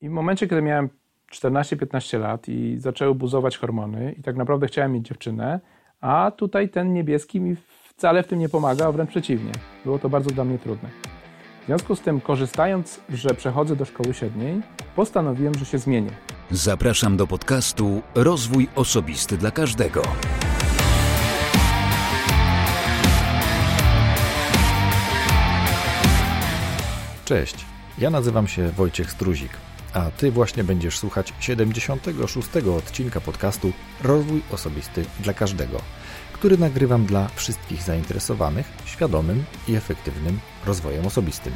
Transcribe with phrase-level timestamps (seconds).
[0.00, 0.88] I w momencie, kiedy miałem
[1.32, 5.60] 14-15 lat i zaczęły buzować hormony i tak naprawdę chciałem mieć dziewczynę,
[6.00, 7.56] a tutaj ten niebieski mi
[7.88, 9.52] wcale w tym nie pomaga, a wręcz przeciwnie.
[9.84, 10.88] Było to bardzo dla mnie trudne.
[11.62, 14.60] W związku z tym, korzystając, że przechodzę do szkoły średniej,
[14.96, 16.10] postanowiłem, że się zmienię.
[16.50, 20.02] Zapraszam do podcastu Rozwój Osobisty dla Każdego.
[27.24, 27.66] Cześć,
[27.98, 29.50] ja nazywam się Wojciech Struzik,
[29.98, 32.48] a Ty właśnie będziesz słuchać 76.
[32.76, 35.80] odcinka podcastu Rozwój Osobisty dla Każdego,
[36.32, 41.52] który nagrywam dla wszystkich zainteresowanych świadomym i efektywnym rozwojem osobistym.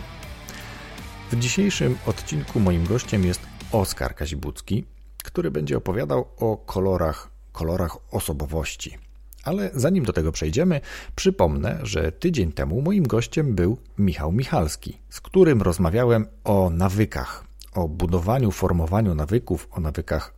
[1.32, 3.40] W dzisiejszym odcinku moim gościem jest
[3.72, 4.84] Oskar Kazibucki,
[5.24, 8.98] który będzie opowiadał o kolorach, kolorach osobowości.
[9.44, 10.80] Ale zanim do tego przejdziemy,
[11.16, 17.88] przypomnę, że tydzień temu moim gościem był Michał Michalski, z którym rozmawiałem o nawykach, o
[17.88, 20.34] budowaniu, formowaniu nawyków, o nawykach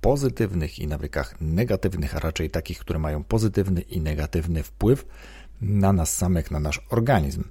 [0.00, 5.06] pozytywnych i nawykach negatywnych, a raczej takich, które mają pozytywny i negatywny wpływ
[5.60, 7.44] na nas samych, na nasz organizm.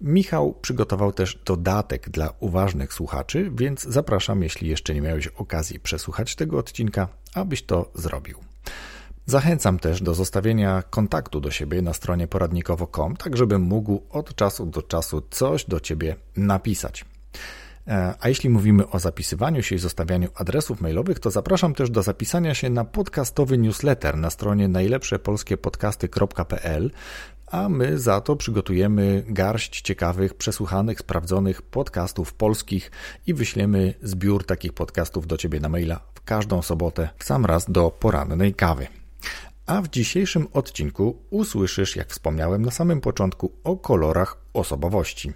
[0.00, 6.36] Michał przygotował też dodatek dla uważnych słuchaczy, więc zapraszam, jeśli jeszcze nie miałeś okazji przesłuchać
[6.36, 8.38] tego odcinka, abyś to zrobił.
[9.26, 14.66] Zachęcam też do zostawienia kontaktu do siebie na stronie poradnikowo.com, tak żebym mógł od czasu
[14.66, 17.04] do czasu coś do Ciebie napisać.
[17.88, 22.02] E, a jeśli mówimy o zapisywaniu się i zostawianiu adresów mailowych, to zapraszam też do
[22.02, 26.90] zapisania się na podcastowy newsletter na stronie najlepszepolskiepodcasty.pl,
[27.46, 32.90] a my za to przygotujemy garść ciekawych, przesłuchanych, sprawdzonych podcastów polskich
[33.26, 37.70] i wyślemy zbiór takich podcastów do Ciebie na maila w każdą sobotę, w sam raz
[37.70, 38.86] do porannej kawy.
[39.66, 45.32] A w dzisiejszym odcinku usłyszysz, jak wspomniałem na samym początku, o kolorach osobowości.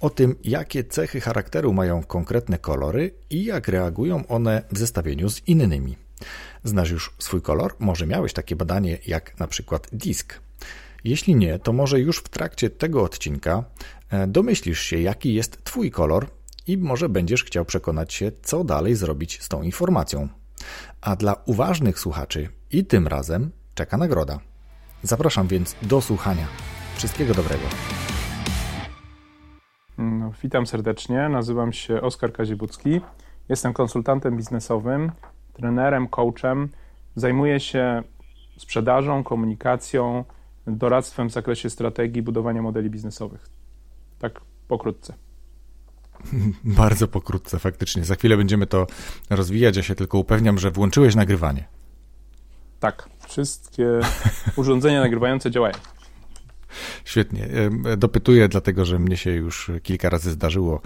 [0.00, 5.48] O tym, jakie cechy charakteru mają konkretne kolory i jak reagują one w zestawieniu z
[5.48, 5.96] innymi.
[6.64, 7.74] Znasz już swój kolor?
[7.78, 10.40] Może miałeś takie badanie jak na przykład DISC.
[11.04, 13.64] Jeśli nie, to może już w trakcie tego odcinka
[14.10, 16.30] e, domyślisz się, jaki jest Twój kolor
[16.66, 20.28] i może będziesz chciał przekonać się, co dalej zrobić z tą informacją.
[21.00, 24.40] A dla uważnych słuchaczy i tym razem czeka nagroda.
[25.02, 26.46] Zapraszam więc do słuchania.
[26.96, 27.64] Wszystkiego dobrego.
[30.02, 31.28] No, witam serdecznie.
[31.28, 33.00] Nazywam się Oskar Kazibucki.
[33.48, 35.12] Jestem konsultantem biznesowym,
[35.52, 36.68] trenerem, coachem.
[37.16, 38.02] Zajmuję się
[38.56, 40.24] sprzedażą, komunikacją,
[40.66, 43.46] doradztwem w zakresie strategii budowania modeli biznesowych.
[44.18, 45.14] Tak pokrótce.
[46.64, 48.04] Bardzo pokrótce, faktycznie.
[48.04, 48.86] Za chwilę będziemy to
[49.30, 49.76] rozwijać.
[49.76, 51.64] Ja się tylko upewniam, że włączyłeś nagrywanie.
[52.80, 54.00] Tak, wszystkie
[54.56, 55.74] urządzenia nagrywające działają.
[57.04, 57.48] Świetnie.
[57.96, 60.80] Dopytuję, dlatego że mnie się już kilka razy zdarzyło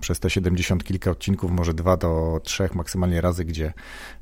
[0.00, 3.72] przez te 70 kilka odcinków, może dwa do trzech maksymalnie razy, gdzie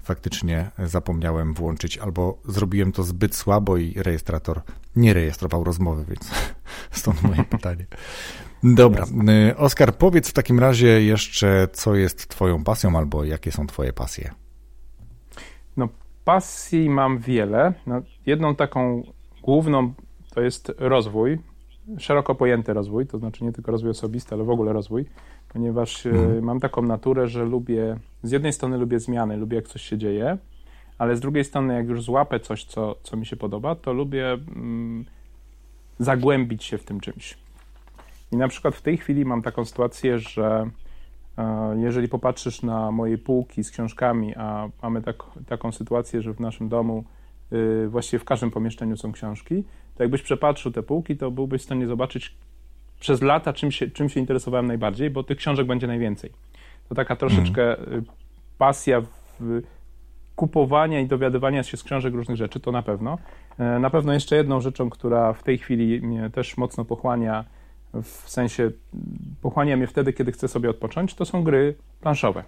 [0.02, 4.60] faktycznie zapomniałem włączyć, albo zrobiłem to zbyt słabo i rejestrator
[4.96, 6.30] nie rejestrował rozmowy, więc
[7.00, 7.86] stąd moje pytanie.
[8.62, 9.06] Dobra.
[9.56, 14.30] Oskar, powiedz w takim razie jeszcze, co jest Twoją pasją, albo jakie są Twoje pasje?
[15.76, 15.88] No,
[16.24, 17.72] pasji mam wiele.
[17.86, 19.02] No, jedną taką
[19.42, 19.94] główną
[20.34, 21.38] to jest rozwój,
[21.98, 25.04] szeroko pojęty rozwój, to znaczy nie tylko rozwój osobisty, ale w ogóle rozwój,
[25.48, 26.44] ponieważ hmm.
[26.44, 30.38] mam taką naturę, że lubię, z jednej strony lubię zmiany, lubię jak coś się dzieje,
[30.98, 34.32] ale z drugiej strony jak już złapę coś, co, co mi się podoba, to lubię
[34.32, 35.04] mm,
[35.98, 37.38] zagłębić się w tym czymś.
[38.32, 40.70] I na przykład w tej chwili mam taką sytuację, że
[41.38, 45.16] e, jeżeli popatrzysz na moje półki z książkami, a mamy tak,
[45.46, 47.04] taką sytuację, że w naszym domu
[47.52, 49.64] y, właściwie w każdym pomieszczeniu są książki,
[50.02, 52.34] to jakbyś przepatrzył te półki, to byłbyś w stanie zobaczyć
[53.00, 56.30] przez lata, czym się, czym się interesowałem najbardziej, bo tych książek będzie najwięcej.
[56.88, 58.04] To taka troszeczkę mm.
[58.58, 59.00] pasja
[59.40, 59.62] w
[60.36, 63.18] kupowania i dowiadywania się z książek różnych rzeczy, to na pewno.
[63.58, 67.44] E, na pewno jeszcze jedną rzeczą, która w tej chwili mnie też mocno pochłania,
[68.02, 68.70] w sensie
[69.42, 72.44] pochłania mnie wtedy, kiedy chcę sobie odpocząć, to są gry planszowe.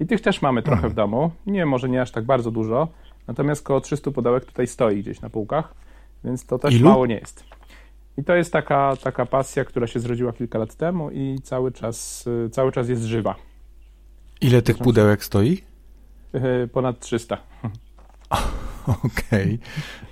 [0.00, 1.30] I tych też mamy trochę w domu.
[1.46, 2.88] Nie, może nie aż tak bardzo dużo,
[3.26, 5.74] natomiast około 300 pudełek tutaj stoi gdzieś na półkach,
[6.24, 6.88] więc to też Ilu?
[6.88, 7.44] mało nie jest.
[8.18, 12.28] I to jest taka, taka pasja, która się zrodziła kilka lat temu i cały czas,
[12.52, 13.34] cały czas jest żywa.
[14.40, 15.62] Ile tych pudełek stoi?
[16.32, 17.36] E, ponad 300.
[18.86, 19.58] Okej, okay.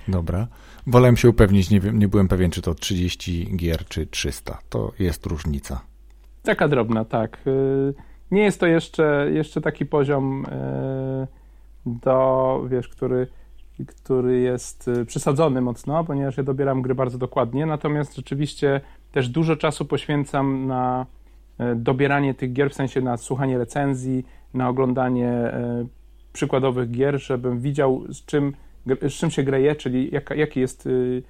[0.07, 0.47] dobra.
[0.87, 4.59] Wolałem się upewnić, nie, wiem, nie byłem pewien, czy to 30 gier, czy 300.
[4.69, 5.81] To jest różnica.
[6.43, 7.37] Taka drobna, tak.
[7.47, 7.51] E,
[8.31, 10.45] nie jest to jeszcze, jeszcze taki poziom
[11.85, 13.27] do, wiesz, który
[13.87, 18.81] który jest y, przesadzony mocno, ponieważ ja dobieram gry bardzo dokładnie, natomiast rzeczywiście
[19.11, 21.05] też dużo czasu poświęcam na
[21.61, 25.51] y, dobieranie tych gier, w sensie na słuchanie recenzji, na oglądanie
[26.33, 28.53] przykładowych gier, żebym widział z czym,
[28.85, 31.23] z czym się greje, czyli jaka, jaki jest, y,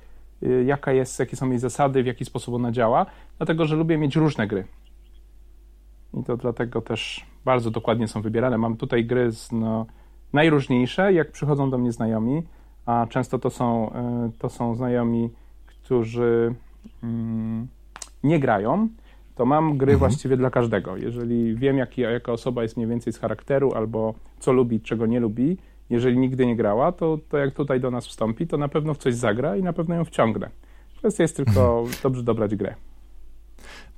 [0.43, 3.05] y, jaka jest, jakie są jej zasady, w jaki sposób ona działa,
[3.37, 4.65] dlatego że lubię mieć różne gry.
[6.13, 8.57] I to dlatego też bardzo dokładnie są wybierane.
[8.57, 9.85] Mam tutaj gry z, no,
[10.33, 12.43] najróżniejsze, jak przychodzą do mnie znajomi,
[12.85, 13.91] a często to są, y,
[14.39, 15.29] to są znajomi,
[15.65, 16.55] którzy
[17.03, 17.67] mm,
[18.23, 18.87] nie grają,
[19.35, 19.99] to mam gry mhm.
[19.99, 20.97] właściwie dla każdego.
[20.97, 25.19] Jeżeli wiem, jaki, jaka osoba jest mniej więcej z charakteru, albo co lubi, czego nie
[25.19, 25.57] lubi,
[25.89, 28.97] jeżeli nigdy nie grała, to, to jak tutaj do nas wstąpi, to na pewno w
[28.97, 30.49] coś zagra i na pewno ją wciągnę.
[30.97, 31.97] Kwestia jest tylko mhm.
[32.03, 32.75] dobrze dobrać grę.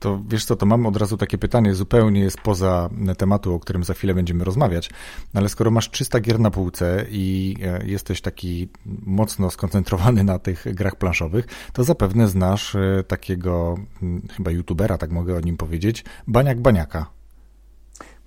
[0.02, 3.84] To wiesz co, to mam od razu takie pytanie, zupełnie jest poza tematu, o którym
[3.84, 4.90] za chwilę będziemy rozmawiać,
[5.34, 8.70] ale skoro masz 300 gier na półce i e, jesteś taki
[9.06, 15.12] mocno skoncentrowany na tych grach planszowych, to zapewne znasz e, takiego mm, chyba youtubera, tak
[15.12, 17.06] mogę o nim powiedzieć, Baniak Baniaka.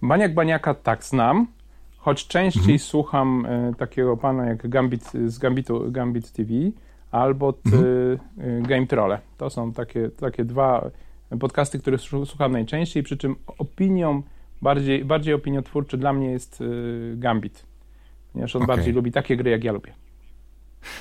[0.02, 1.46] Baniak Baniaka tak znam,
[1.98, 2.78] choć częściej mhm.
[2.78, 6.52] słucham e, takiego pana jak Gambit z Gambitu, Gambit TV
[7.10, 7.76] albo ty,
[8.38, 8.62] mhm.
[8.62, 9.18] Game Trolle.
[9.36, 10.90] To są takie, takie dwa
[11.38, 14.22] podcasty, które słucham najczęściej, przy czym opinią,
[14.62, 17.66] bardziej, bardziej opiniotwórczy dla mnie jest y, Gambit,
[18.32, 18.76] ponieważ on okay.
[18.76, 19.94] bardziej lubi takie gry, jak ja lubię.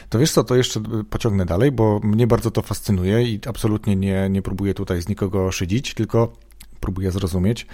[0.09, 4.29] To wiesz co, to jeszcze pociągnę dalej, bo mnie bardzo to fascynuje i absolutnie nie,
[4.29, 6.33] nie próbuję tutaj z nikogo szydzić, tylko
[6.79, 7.67] próbuję zrozumieć,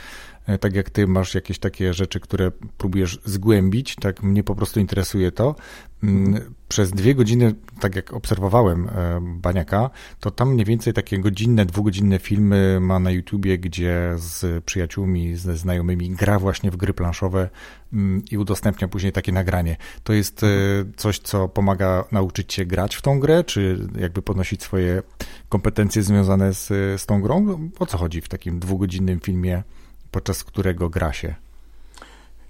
[0.49, 4.79] E, tak jak ty masz jakieś takie rzeczy, które próbujesz zgłębić, tak mnie po prostu
[4.79, 5.55] interesuje to.
[6.03, 11.65] Mm, przez dwie godziny, tak jak obserwowałem e, Baniaka, to tam mniej więcej takie godzinne,
[11.65, 17.49] dwugodzinne filmy ma na YouTubie, gdzie z przyjaciółmi, ze znajomymi gra właśnie w gry planszowe
[17.93, 19.77] mm, i udostępnia później takie nagranie.
[20.03, 20.47] To jest e,
[20.95, 25.01] coś, co pomaga nauczyć się grać w tą grę, czy jakby podnosić swoje
[25.49, 26.67] kompetencje związane z,
[27.01, 27.69] z tą grą?
[27.79, 29.63] O co chodzi w takim dwugodzinnym filmie
[30.11, 31.35] podczas którego gra się?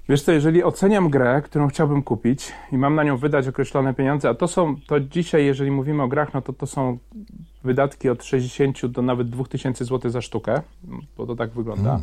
[0.09, 4.29] Wiesz co, jeżeli oceniam grę, którą chciałbym kupić i mam na nią wydać określone pieniądze,
[4.29, 6.97] a to są, to dzisiaj, jeżeli mówimy o grach, no to to są
[7.63, 10.61] wydatki od 60 do nawet 2000 zł za sztukę,
[11.17, 11.99] bo to tak wygląda.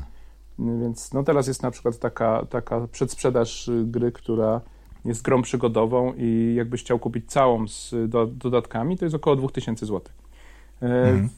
[0.58, 0.80] Mm.
[0.80, 4.60] Więc no teraz jest na przykład taka, taka przedsprzedaż gry, która
[5.04, 9.86] jest grą przygodową i jakbyś chciał kupić całą z do, dodatkami, to jest około 2000
[9.86, 10.02] zł.
[10.80, 11.28] Mm.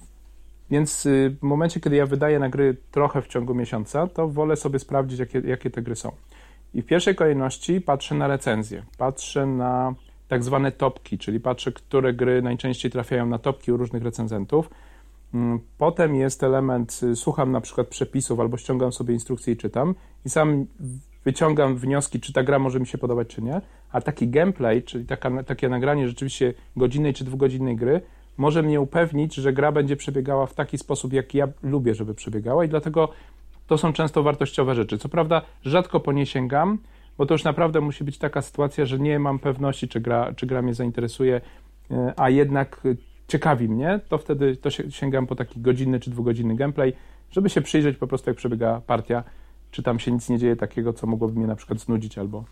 [0.70, 4.56] Więc y, w momencie, kiedy ja wydaję na gry trochę w ciągu miesiąca, to wolę
[4.56, 6.12] sobie sprawdzić, jakie, jakie te gry są.
[6.74, 9.94] I w pierwszej kolejności patrzę na recenzję, patrzę na
[10.28, 14.70] tak zwane topki, czyli patrzę, które gry najczęściej trafiają na topki u różnych recenzentów.
[15.34, 19.94] Mm, potem jest element, y, słucham na przykład przepisów albo ściągam sobie instrukcje i czytam
[20.24, 20.66] i sam
[21.24, 23.60] wyciągam wnioski, czy ta gra może mi się podobać, czy nie.
[23.92, 28.00] A taki gameplay, czyli taka, takie nagranie rzeczywiście godzinnej czy dwugodzinnej gry,
[28.36, 32.64] może mnie upewnić, że gra będzie przebiegała w taki sposób, jaki ja lubię, żeby przebiegała
[32.64, 33.08] i dlatego
[33.68, 34.98] to są często wartościowe rzeczy.
[34.98, 36.78] Co prawda rzadko po nie sięgam,
[37.18, 40.46] bo to już naprawdę musi być taka sytuacja, że nie mam pewności, czy gra, czy
[40.46, 41.40] gra mnie zainteresuje,
[41.90, 42.80] e, a jednak
[43.28, 46.92] ciekawi mnie, to wtedy to sięgam po taki godzinny czy dwugodzinny gameplay,
[47.30, 49.24] żeby się przyjrzeć po prostu, jak przebiega partia,
[49.70, 52.44] czy tam się nic nie dzieje takiego, co mogłoby mnie na przykład znudzić albo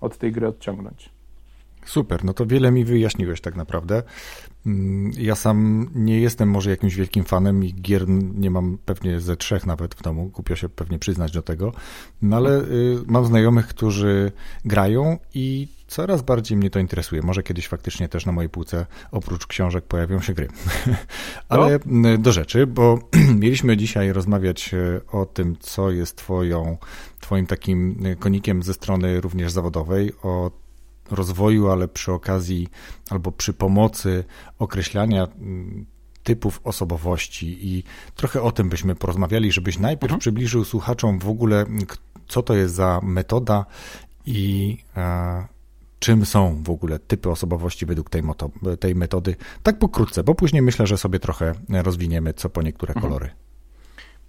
[0.00, 1.17] od tej gry odciągnąć.
[1.88, 4.02] Super, no to wiele mi wyjaśniłeś tak naprawdę.
[4.66, 9.36] Mm, ja sam nie jestem może jakimś wielkim fanem i gier nie mam pewnie ze
[9.36, 11.72] trzech nawet w domu, głupio się pewnie przyznać do tego,
[12.22, 14.32] no ale y, mam znajomych, którzy
[14.64, 17.22] grają i coraz bardziej mnie to interesuje.
[17.22, 20.48] Może kiedyś faktycznie też na mojej półce oprócz książek pojawią się gry.
[21.48, 22.18] ale no.
[22.18, 22.98] do rzeczy, bo
[23.42, 26.78] mieliśmy dzisiaj rozmawiać y, o tym, co jest twoją,
[27.20, 30.67] twoim takim y, konikiem ze strony również zawodowej, o
[31.10, 32.68] rozwoju, ale przy okazji
[33.10, 34.24] albo przy pomocy
[34.58, 35.86] określania mm,
[36.22, 37.84] typów osobowości i
[38.16, 40.20] trochę o tym byśmy porozmawiali, żebyś najpierw mhm.
[40.20, 41.66] przybliżył słuchaczom w ogóle,
[42.28, 43.66] co to jest za metoda
[44.26, 45.46] i e,
[45.98, 48.50] czym są w ogóle typy osobowości według tej, moto,
[48.80, 49.36] tej metody.
[49.62, 53.06] Tak pokrótce, bo później myślę, że sobie trochę rozwiniemy co po niektóre mhm.
[53.06, 53.30] kolory.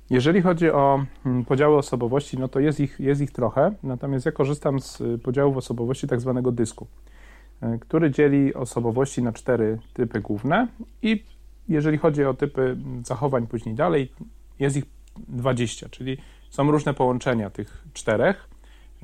[0.09, 4.31] Jeżeli chodzi o mm, podziały osobowości, no to jest ich, jest ich trochę, natomiast ja
[4.31, 6.87] korzystam z y, podziałów osobowości tak zwanego dysku,
[7.63, 10.67] y, który dzieli osobowości na cztery typy główne
[11.01, 11.23] i
[11.67, 14.11] jeżeli chodzi o typy zachowań później dalej,
[14.59, 14.83] jest ich
[15.27, 16.17] 20, czyli
[16.49, 18.49] są różne połączenia tych czterech,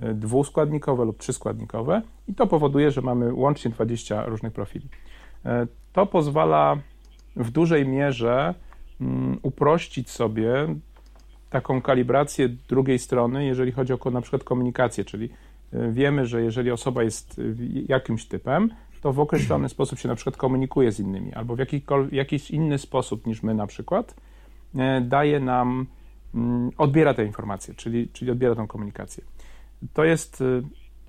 [0.03, 4.89] y, dwuskładnikowe lub trzyskładnikowe i to powoduje, że mamy łącznie 20 różnych profili.
[5.93, 6.77] To pozwala
[7.35, 8.53] w dużej mierze
[9.01, 10.67] mm, uprościć sobie
[11.55, 15.29] taką kalibrację drugiej strony, jeżeli chodzi o na przykład komunikację, czyli
[15.74, 17.41] e, wiemy, że jeżeli osoba jest
[17.88, 18.69] jakimś typem,
[19.01, 23.27] to w określony sposób się na przykład komunikuje z innymi, albo w jakiś inny sposób
[23.27, 24.15] niż my na przykład
[24.75, 25.85] e, daje nam,
[26.35, 29.24] mm, odbiera te informacje, czyli, czyli odbiera tą komunikację.
[29.93, 30.43] to jest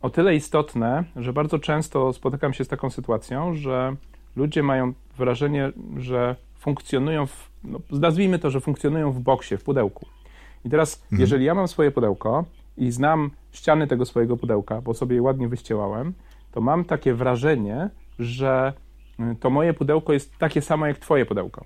[0.02, 3.96] o tyle istotne, że bardzo często spotykam się z taką sytuacją, że
[4.36, 10.06] ludzie mają wrażenie, że funkcjonują w, no, nazwijmy to, że funkcjonują w boksie, w pudełku.
[10.66, 11.20] I teraz, mhm.
[11.20, 12.44] jeżeli ja mam swoje pudełko
[12.76, 16.12] i znam ściany tego swojego pudełka, bo sobie je ładnie wyściełałem,
[16.52, 18.72] to mam takie wrażenie, że
[19.20, 21.64] y, to moje pudełko jest takie samo jak twoje pudełko.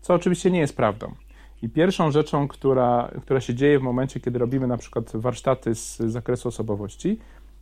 [0.00, 1.14] Co oczywiście nie jest prawdą.
[1.62, 5.98] I pierwszą rzeczą, która, która się dzieje w momencie, kiedy robimy na przykład warsztaty z
[5.98, 7.18] zakresu osobowości,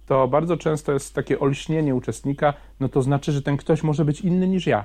[0.07, 4.21] to bardzo często jest takie olśnienie uczestnika, no to znaczy, że ten ktoś może być
[4.21, 4.85] inny niż ja.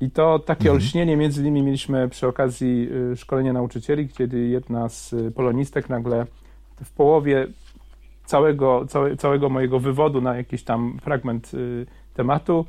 [0.00, 0.74] I to takie mhm.
[0.76, 6.26] olśnienie między innymi mieliśmy przy okazji y, szkolenia nauczycieli, kiedy jedna z y, polonistek nagle
[6.84, 7.46] w połowie
[8.24, 12.66] całego, całe, całego mojego wywodu na jakiś tam fragment y, tematu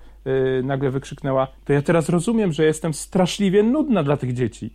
[0.64, 4.74] nagle wykrzyknęła: To ja teraz rozumiem, że jestem straszliwie nudna dla tych dzieci.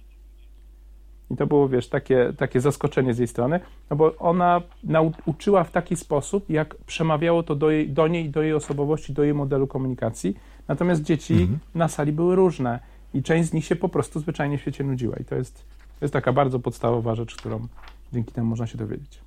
[1.31, 5.71] I to było, wiesz, takie, takie zaskoczenie z jej strony, no bo ona nauczyła w
[5.71, 9.67] taki sposób, jak przemawiało to do, jej, do niej, do jej osobowości, do jej modelu
[9.67, 10.37] komunikacji.
[10.69, 11.59] Natomiast dzieci mhm.
[11.75, 12.81] na sali były różne
[13.15, 15.17] i część z nich się po prostu zwyczajnie w świecie nudziła.
[15.17, 15.55] I to jest,
[15.99, 17.67] to jest taka bardzo podstawowa rzecz, którą
[18.13, 19.21] dzięki temu można się dowiedzieć.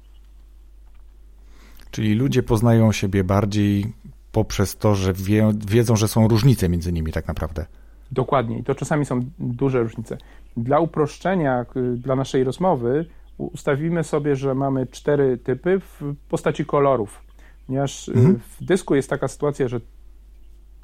[1.91, 3.93] Czyli ludzie poznają siebie bardziej
[4.31, 7.65] poprzez to, że wie, wiedzą, że są różnice między nimi tak naprawdę.
[8.11, 8.59] Dokładnie.
[8.59, 10.17] I to czasami są duże różnice.
[10.57, 11.65] Dla uproszczenia,
[11.95, 13.05] dla naszej rozmowy,
[13.37, 17.23] ustawimy sobie, że mamy cztery typy w postaci kolorów.
[17.67, 18.39] Ponieważ y, mhm.
[18.59, 19.79] w dysku jest taka sytuacja, że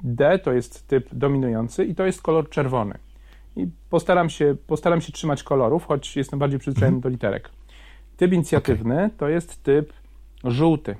[0.04, 2.98] D to jest typ dominujący i to jest kolor czerwony.
[3.56, 7.00] I postaram się, postaram się trzymać kolorów, choć jestem bardziej przyzwyczajony mhm.
[7.02, 7.50] do literek.
[8.16, 9.10] Typ inicjatywny okay.
[9.18, 9.92] to jest typ
[10.44, 10.96] żółty.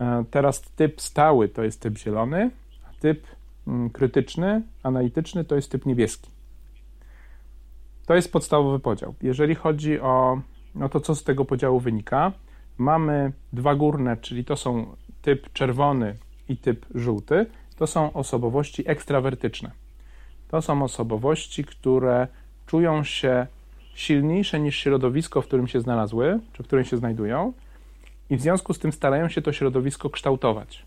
[0.00, 2.50] E, teraz typ stały to jest typ zielony,
[2.88, 3.26] a typ
[3.66, 6.30] mm, krytyczny, analityczny to jest typ niebieski.
[8.06, 9.14] To jest podstawowy podział.
[9.22, 10.40] Jeżeli chodzi o
[10.74, 12.32] no to, co z tego podziału wynika,
[12.78, 16.16] mamy dwa górne, czyli to są typ czerwony
[16.48, 17.46] i typ żółty.
[17.78, 19.70] To są osobowości ekstrawertyczne.
[20.48, 22.28] To są osobowości, które
[22.66, 23.46] czują się
[23.94, 27.52] silniejsze niż środowisko, w którym się znalazły, czy w którym się znajdują,
[28.30, 30.86] i w związku z tym starają się to środowisko kształtować.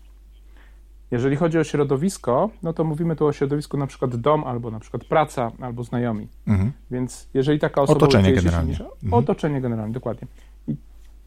[1.10, 4.80] Jeżeli chodzi o środowisko, no to mówimy tu o środowisku na przykład dom, albo na
[4.80, 6.28] przykład praca, albo znajomi.
[6.46, 6.72] Mhm.
[6.90, 8.74] Więc jeżeli taka osobowość otoczenie generalnie.
[8.74, 9.14] Silniejsza, mhm.
[9.14, 10.28] Otoczenie generalnie, dokładnie.
[10.68, 10.76] I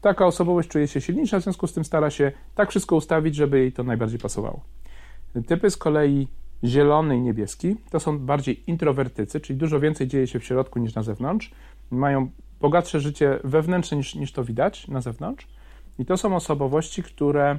[0.00, 3.58] taka osobowość czuje się silniejsza, w związku z tym stara się tak wszystko ustawić, żeby
[3.58, 4.60] jej to najbardziej pasowało.
[5.42, 6.28] Typy z kolei
[6.64, 10.94] zielony i niebieski to są bardziej introwertycy, czyli dużo więcej dzieje się w środku niż
[10.94, 11.50] na zewnątrz.
[11.90, 15.46] Mają bogatsze życie wewnętrzne niż, niż to widać na zewnątrz.
[15.98, 17.58] I to są osobowości, które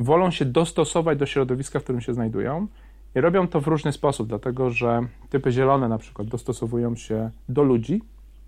[0.00, 2.66] wolą się dostosować do środowiska, w którym się znajdują
[3.14, 7.62] i robią to w różny sposób, dlatego że typy zielone na przykład dostosowują się do
[7.62, 8.02] ludzi,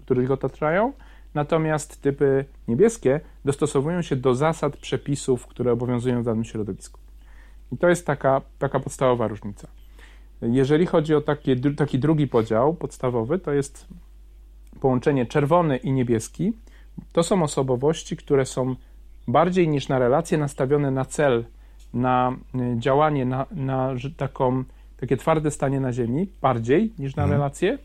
[0.04, 0.92] których otaczają,
[1.34, 7.05] natomiast typy niebieskie dostosowują się do zasad, przepisów, które obowiązują w danym środowisku.
[7.72, 9.68] I to jest taka, taka podstawowa różnica.
[10.42, 13.86] Jeżeli chodzi o taki, taki drugi podział podstawowy, to jest
[14.80, 16.52] połączenie czerwony i niebieski.
[17.12, 18.76] To są osobowości, które są
[19.28, 21.44] bardziej niż na relacje nastawione na cel,
[21.94, 24.64] na y, działanie, na, na taką,
[24.96, 27.40] takie twarde stanie na ziemi, bardziej niż na mhm.
[27.40, 27.78] relacje.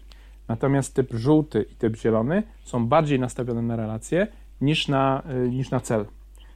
[0.48, 4.28] Natomiast typ żółty i typ zielony są bardziej nastawione na relacje
[4.62, 6.06] niż na, y, niż na cel.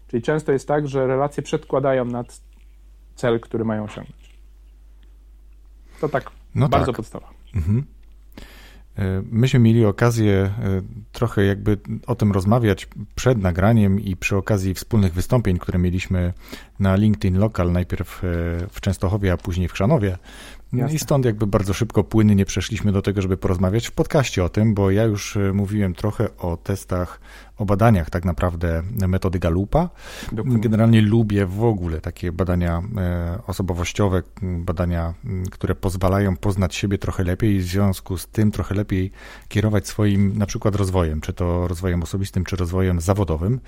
[0.08, 2.42] Czyli często jest tak, że relacje przedkładają nad
[3.16, 4.36] cel, który mają osiągnąć.
[6.02, 6.96] To tak no bardzo tak.
[6.96, 7.30] podstawa.
[7.56, 7.84] Mhm.
[8.98, 10.82] E, myśmy mieli okazję e,
[11.12, 16.34] trochę jakby o tym rozmawiać przed nagraniem i przy okazji wspólnych wystąpień, które mieliśmy
[16.80, 18.28] na LinkedIn Local, najpierw e,
[18.72, 20.18] w Częstochowie, a później w Chrzanowie.
[20.74, 24.50] No i stąd jakby bardzo szybko, płynnie przeszliśmy do tego, żeby porozmawiać w podcaście o
[24.50, 27.20] tym, bo ja już mówiłem trochę o testach
[27.58, 29.90] o badaniach tak naprawdę metody Galupa.
[30.32, 30.60] Dokładnie.
[30.60, 35.14] Generalnie lubię w ogóle takie badania e, osobowościowe, badania,
[35.52, 39.12] które pozwalają poznać siebie trochę lepiej i w związku z tym trochę lepiej
[39.48, 43.60] kierować swoim na przykład rozwojem, czy to rozwojem osobistym, czy rozwojem zawodowym.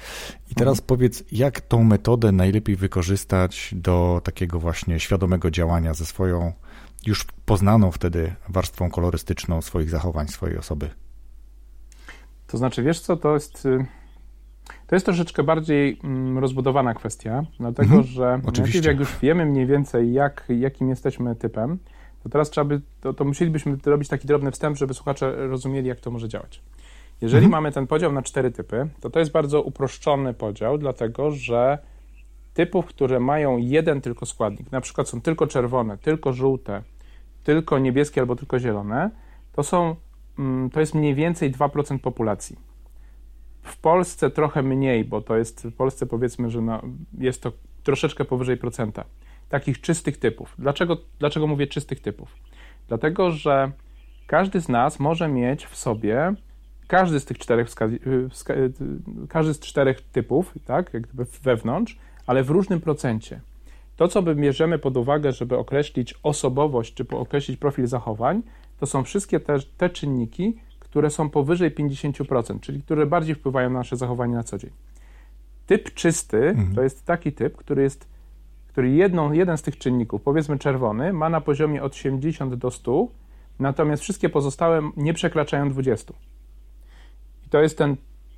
[0.52, 0.88] I teraz mhm.
[0.88, 6.54] powiedz, jak tą metodę najlepiej wykorzystać do takiego właśnie świadomego działania ze swoją
[7.08, 10.90] już poznaną wtedy warstwą kolorystyczną swoich zachowań, swojej osoby.
[12.48, 13.86] To znaczy, wiesz co, to jest, y,
[14.88, 18.90] to jest troszeczkę bardziej mm, rozbudowana kwestia, dlatego mhm, że oczywiście.
[18.90, 21.80] jak już wiemy mniej więcej, jak, jakim jesteśmy typem,
[22.24, 26.00] to teraz trzeba by, to, to musielibyśmy robić taki drobny wstęp, żeby słuchacze rozumieli, jak
[26.00, 26.62] to może działać.
[27.22, 27.52] Jeżeli mhm.
[27.52, 31.78] mamy ten podział na cztery typy, to to jest bardzo uproszczony podział, dlatego że
[32.54, 36.84] typów, które mają jeden tylko składnik, na przykład są tylko czerwone, tylko żółte,
[37.48, 39.10] tylko niebieskie albo tylko zielone,
[39.54, 39.96] to są
[40.40, 42.56] Mm, to jest mniej więcej 2% populacji.
[43.62, 46.82] W Polsce trochę mniej, bo to jest w Polsce powiedzmy, że no,
[47.18, 47.52] jest to
[47.84, 49.06] troszeczkę powyżej procenta
[49.50, 50.56] takich czystych typów.
[50.60, 52.36] Dlaczego, dlaczego mówię czystych typów?
[52.88, 53.72] Dlatego, że
[54.28, 56.34] każdy z nas może mieć w sobie
[56.88, 58.72] każdy z tych czterech, y, y,
[59.30, 63.42] każdy z czterech typów, tak, jakby wewnątrz, ale w różnym procencie.
[63.98, 68.42] To, co bierzemy pod uwagę, żeby określić osobowość czy określić profil zachowań,
[68.80, 73.80] to są wszystkie te, te czynniki, które są powyżej 50%, czyli które bardziej wpływają na
[73.80, 74.72] nasze zachowanie na co dzień.
[75.66, 76.76] Typ czysty mhm.
[76.76, 78.08] to jest taki typ, który jest,
[78.68, 83.08] który jedną, jeden z tych czynników, powiedzmy czerwony, ma na poziomie od 80 do 100,
[83.60, 86.14] natomiast wszystkie pozostałe nie przekraczają 20.
[87.46, 87.96] I to jest ten,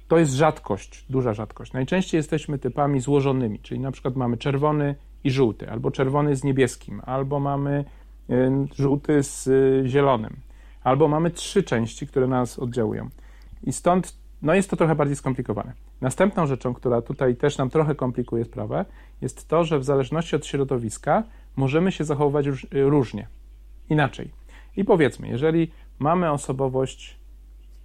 [0.07, 1.73] to jest rzadkość, duża rzadkość.
[1.73, 7.01] Najczęściej jesteśmy typami złożonymi, czyli na przykład mamy czerwony i żółty, albo czerwony z niebieskim,
[7.05, 7.85] albo mamy
[8.29, 10.35] y, żółty z y, zielonym,
[10.83, 13.09] albo mamy trzy części, które nas oddziałują.
[13.63, 15.73] I stąd no jest to trochę bardziej skomplikowane.
[16.01, 18.85] Następną rzeczą, która tutaj też nam trochę komplikuje sprawę,
[19.21, 21.23] jest to, że w zależności od środowiska
[21.55, 23.27] możemy się zachowywać różnie,
[23.89, 24.31] inaczej.
[24.77, 27.19] I powiedzmy, jeżeli mamy osobowość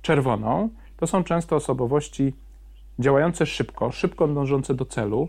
[0.02, 2.34] czerwoną, to są często osobowości
[2.98, 5.28] działające szybko, szybko dążące do celu,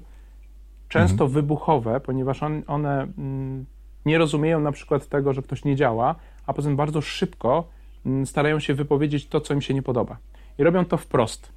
[0.99, 1.31] często mhm.
[1.31, 3.65] wybuchowe, ponieważ on, one mm,
[4.05, 6.15] nie rozumieją na przykład tego, że ktoś nie działa,
[6.47, 7.67] a poza tym bardzo szybko
[8.05, 10.17] mm, starają się wypowiedzieć to, co im się nie podoba.
[10.57, 11.51] I robią to wprost.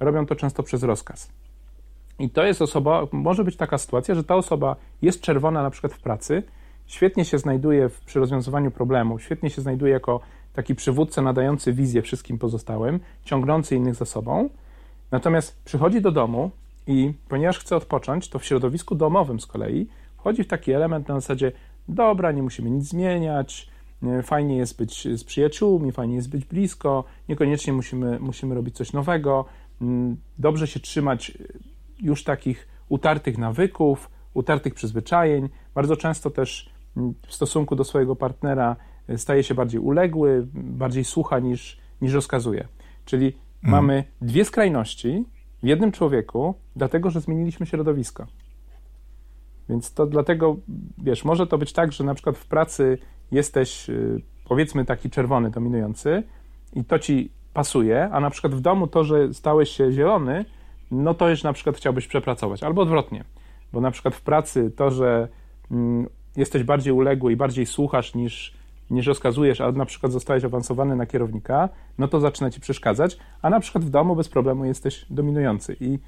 [0.00, 1.32] Robią to często przez rozkaz.
[2.18, 5.92] I to jest osoba, może być taka sytuacja, że ta osoba jest czerwona na przykład
[5.92, 6.42] w pracy,
[6.86, 10.20] świetnie się znajduje w, przy rozwiązywaniu problemu, świetnie się znajduje jako
[10.52, 14.48] taki przywódca nadający wizję wszystkim pozostałym, ciągnący innych za sobą.
[15.10, 16.50] Natomiast przychodzi do domu
[16.86, 19.86] i ponieważ chce odpocząć, to w środowisku domowym z kolei
[20.16, 21.52] wchodzi w taki element na zasadzie
[21.88, 23.68] dobra, nie musimy nic zmieniać,
[24.22, 29.44] fajnie jest być z przyjaciółmi, fajnie jest być blisko, niekoniecznie musimy, musimy robić coś nowego,
[29.80, 31.38] mm, dobrze się trzymać
[32.00, 35.48] już takich utartych nawyków, utartych przyzwyczajeń.
[35.74, 38.76] Bardzo często też mm, w stosunku do swojego partnera
[39.16, 42.68] staje się bardziej uległy, bardziej słucha niż, niż rozkazuje.
[43.04, 43.36] Czyli mm.
[43.62, 45.24] mamy dwie skrajności
[45.64, 48.26] w jednym człowieku, dlatego że zmieniliśmy środowisko.
[49.68, 50.56] Więc to dlatego,
[50.98, 52.98] wiesz, może to być tak, że na przykład w pracy
[53.32, 56.22] jesteś, y, powiedzmy, taki czerwony, dominujący
[56.72, 60.44] i to ci pasuje, a na przykład w domu to, że stałeś się zielony,
[60.90, 62.62] no to już na przykład chciałbyś przepracować.
[62.62, 63.24] Albo odwrotnie,
[63.72, 65.28] bo na przykład w pracy to, że
[65.70, 68.54] mm, jesteś bardziej uległy i bardziej słuchasz niż
[68.94, 73.50] niż rozkazujesz, a na przykład zostałeś awansowany na kierownika, no to zaczyna ci przeszkadzać, a
[73.50, 75.76] na przykład w domu bez problemu jesteś dominujący.
[75.80, 75.98] I,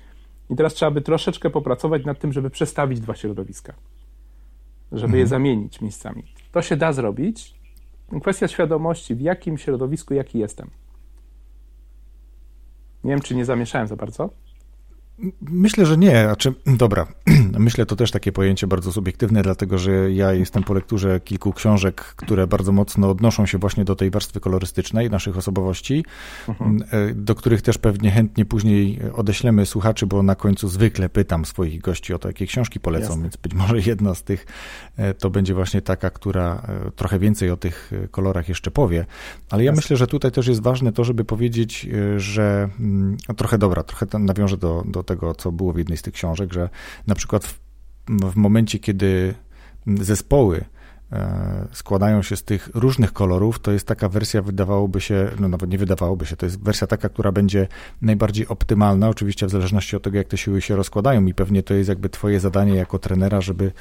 [0.50, 3.74] i teraz trzeba by troszeczkę popracować nad tym, żeby przestawić dwa środowiska,
[4.92, 5.20] żeby mhm.
[5.20, 6.22] je zamienić miejscami.
[6.52, 7.56] To się da zrobić.
[8.20, 10.70] Kwestia świadomości, w jakim środowisku jaki jestem.
[13.04, 14.30] Nie wiem, czy nie zamieszałem za bardzo.
[15.40, 16.24] Myślę, że nie.
[16.24, 17.06] Znaczy, dobra,
[17.58, 22.00] myślę to też takie pojęcie bardzo subiektywne, dlatego że ja jestem po lekturze kilku książek,
[22.00, 26.04] które bardzo mocno odnoszą się właśnie do tej warstwy kolorystycznej naszych osobowości,
[26.48, 26.84] mhm.
[26.90, 31.80] E, do których też pewnie chętnie później odeślemy słuchaczy, bo na końcu zwykle pytam swoich
[31.80, 33.22] gości o to, jakie książki polecą, Jasne.
[33.22, 34.46] więc być może jedna z tych
[34.96, 39.06] e, to będzie właśnie taka, która e, trochę więcej o tych kolorach jeszcze powie.
[39.50, 39.78] Ale ja Jasne.
[39.78, 42.68] myślę, że tutaj też jest ważne to, żeby powiedzieć, że
[43.28, 46.52] no, trochę dobra, trochę nawiążę do, do tego, co było w jednej z tych książek,
[46.52, 46.68] że
[47.06, 47.58] na przykład w,
[48.08, 49.34] w momencie, kiedy
[49.86, 50.64] zespoły
[51.72, 55.78] składają się z tych różnych kolorów, to jest taka wersja, wydawałoby się, no nawet nie
[55.78, 57.68] wydawałoby się, to jest wersja taka, która będzie
[58.02, 61.74] najbardziej optymalna, oczywiście w zależności od tego, jak te siły się rozkładają i pewnie to
[61.74, 63.72] jest jakby twoje zadanie jako trenera, żeby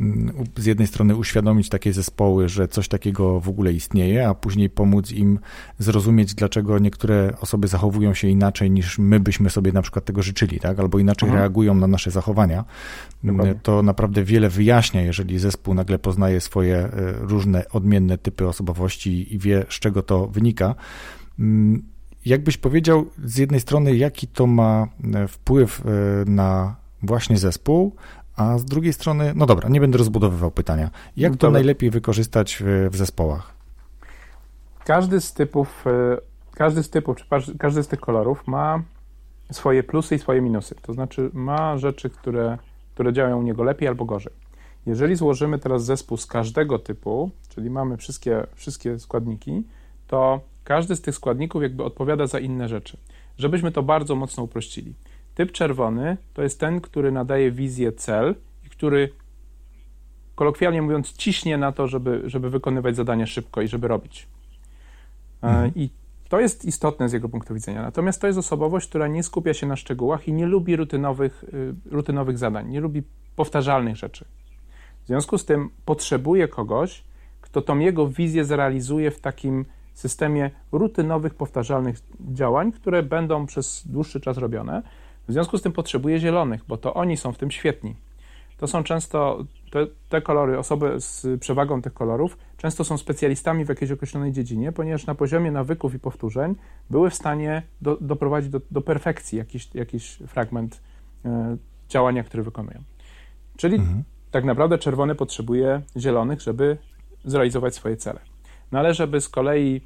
[0.00, 4.70] mm, z jednej strony uświadomić takie zespoły, że coś takiego w ogóle istnieje, a później
[4.70, 5.38] pomóc im
[5.78, 10.60] zrozumieć, dlaczego niektóre osoby zachowują się inaczej niż my byśmy sobie na przykład tego życzyli,
[10.60, 10.78] tak?
[10.78, 11.38] Albo inaczej Aha.
[11.38, 12.64] reagują na nasze zachowania.
[13.24, 13.54] Dokładnie.
[13.62, 19.38] To naprawdę wiele wyjaśnia, jeżeli zespół nagle poznaje swoje E, różne odmienne typy osobowości i
[19.38, 20.74] wie, z czego to wynika.
[21.38, 21.82] Mm,
[22.26, 25.90] jakbyś powiedział z jednej strony, jaki to ma e, wpływ e,
[26.30, 27.96] na właśnie zespół,
[28.36, 30.90] a z drugiej strony, no dobra, nie będę rozbudowywał pytania.
[31.16, 31.52] Jak to dobra.
[31.52, 33.54] najlepiej wykorzystać w, w zespołach?
[34.84, 35.84] Każdy z typów,
[36.54, 38.82] każdy z typów, czy każdy z tych kolorów ma
[39.52, 40.74] swoje plusy i swoje minusy.
[40.82, 42.58] To znaczy ma rzeczy, które,
[42.94, 44.32] które działają u niego lepiej albo gorzej.
[44.86, 49.62] Jeżeli złożymy teraz zespół z każdego typu, czyli mamy wszystkie, wszystkie składniki,
[50.06, 52.96] to każdy z tych składników jakby odpowiada za inne rzeczy.
[53.38, 54.94] Żebyśmy to bardzo mocno uprościli.
[55.34, 58.34] Typ czerwony to jest ten, który nadaje wizję cel
[58.66, 59.08] i który
[60.34, 64.28] kolokwialnie mówiąc ciśnie na to, żeby, żeby wykonywać zadania szybko i żeby robić.
[65.42, 65.72] E, mhm.
[65.74, 65.90] I
[66.28, 67.82] to jest istotne z jego punktu widzenia.
[67.82, 71.74] Natomiast to jest osobowość, która nie skupia się na szczegółach i nie lubi rutynowych, y,
[71.90, 73.02] rutynowych zadań, nie lubi
[73.36, 74.24] powtarzalnych rzeczy.
[75.04, 77.04] W związku z tym potrzebuje kogoś,
[77.40, 79.64] kto tą jego wizję zrealizuje w takim
[79.94, 84.82] systemie rutynowych, powtarzalnych działań, które będą przez dłuższy czas robione.
[85.28, 87.96] W związku z tym potrzebuje zielonych, bo to oni są w tym świetni.
[88.56, 93.68] To są często te, te, kolory, osoby z przewagą tych kolorów, często są specjalistami w
[93.68, 96.54] jakiejś określonej dziedzinie, ponieważ na poziomie nawyków i powtórzeń
[96.90, 100.80] były w stanie do, doprowadzić do, do, perfekcji jakiś, jakiś fragment
[101.24, 101.56] e,
[101.88, 102.82] działania, który wykonują.
[103.56, 104.04] Czyli mhm.
[104.34, 106.76] Tak naprawdę czerwony potrzebuje zielonych, żeby
[107.24, 108.20] zrealizować swoje cele.
[108.72, 109.80] No ale żeby z kolei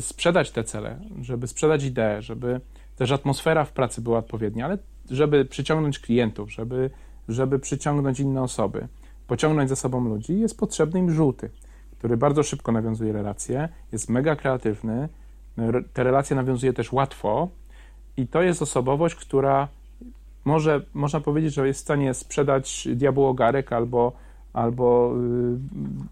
[0.00, 2.60] sprzedać te cele, żeby sprzedać ideę, żeby
[2.96, 4.78] też atmosfera w pracy była odpowiednia, ale
[5.10, 6.90] żeby przyciągnąć klientów, żeby,
[7.28, 8.88] żeby przyciągnąć inne osoby,
[9.26, 11.50] pociągnąć za sobą ludzi, jest potrzebny im żółty,
[11.98, 15.08] który bardzo szybko nawiązuje relacje, jest mega kreatywny,
[15.92, 17.48] te relacje nawiązuje też łatwo
[18.16, 19.68] i to jest osobowość, która
[20.44, 24.12] może, można powiedzieć, że jest w stanie sprzedać diabłu ogarek albo
[24.54, 25.58] albo y,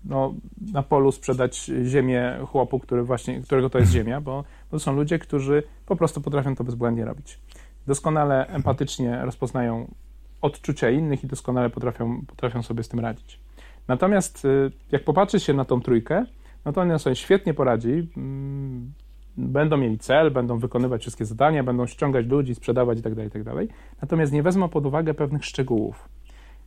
[0.04, 0.34] no,
[0.72, 4.92] na polu sprzedać ziemię chłopu, który właśnie, którego to jest ziemia, bo, bo to są
[4.92, 7.38] ludzie, którzy po prostu potrafią to bezbłędnie robić.
[7.86, 9.94] Doskonale empatycznie rozpoznają
[10.40, 13.40] odczucia innych i doskonale potrafią, potrafią sobie z tym radzić.
[13.88, 16.26] Natomiast y, jak popatrzy się na tą trójkę,
[16.64, 18.92] no to oni sobie świetnie poradzi, mm,
[19.36, 23.66] będą mieli cel, będą wykonywać wszystkie zadania, będą ściągać ludzi, sprzedawać itd., tak itd.
[23.66, 26.08] Tak Natomiast nie wezmą pod uwagę pewnych szczegółów.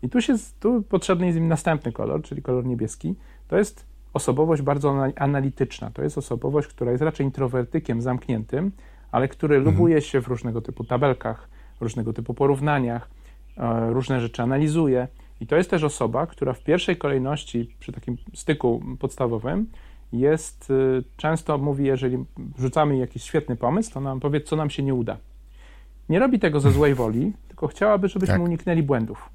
[0.01, 3.15] I tu, się, tu potrzebny jest im następny kolor, czyli kolor niebieski.
[3.47, 5.91] To jest osobowość bardzo analityczna.
[5.91, 8.71] To jest osobowość, która jest raczej introwertykiem zamkniętym,
[9.12, 9.75] ale który mhm.
[9.75, 11.49] lubuje się w różnego typu tabelkach,
[11.82, 13.10] różnego typu porównaniach,
[13.58, 15.08] e, różne rzeczy analizuje.
[15.41, 19.67] I to jest też osoba, która w pierwszej kolejności przy takim styku podstawowym
[20.13, 22.26] jest, e, często mówi, jeżeli
[22.58, 25.18] rzucamy jakiś świetny pomysł, to nam powie, co nam się nie uda.
[26.10, 28.44] Nie robi tego ze złej woli, tylko chciałaby, żebyśmy tak.
[28.44, 29.30] uniknęli błędów.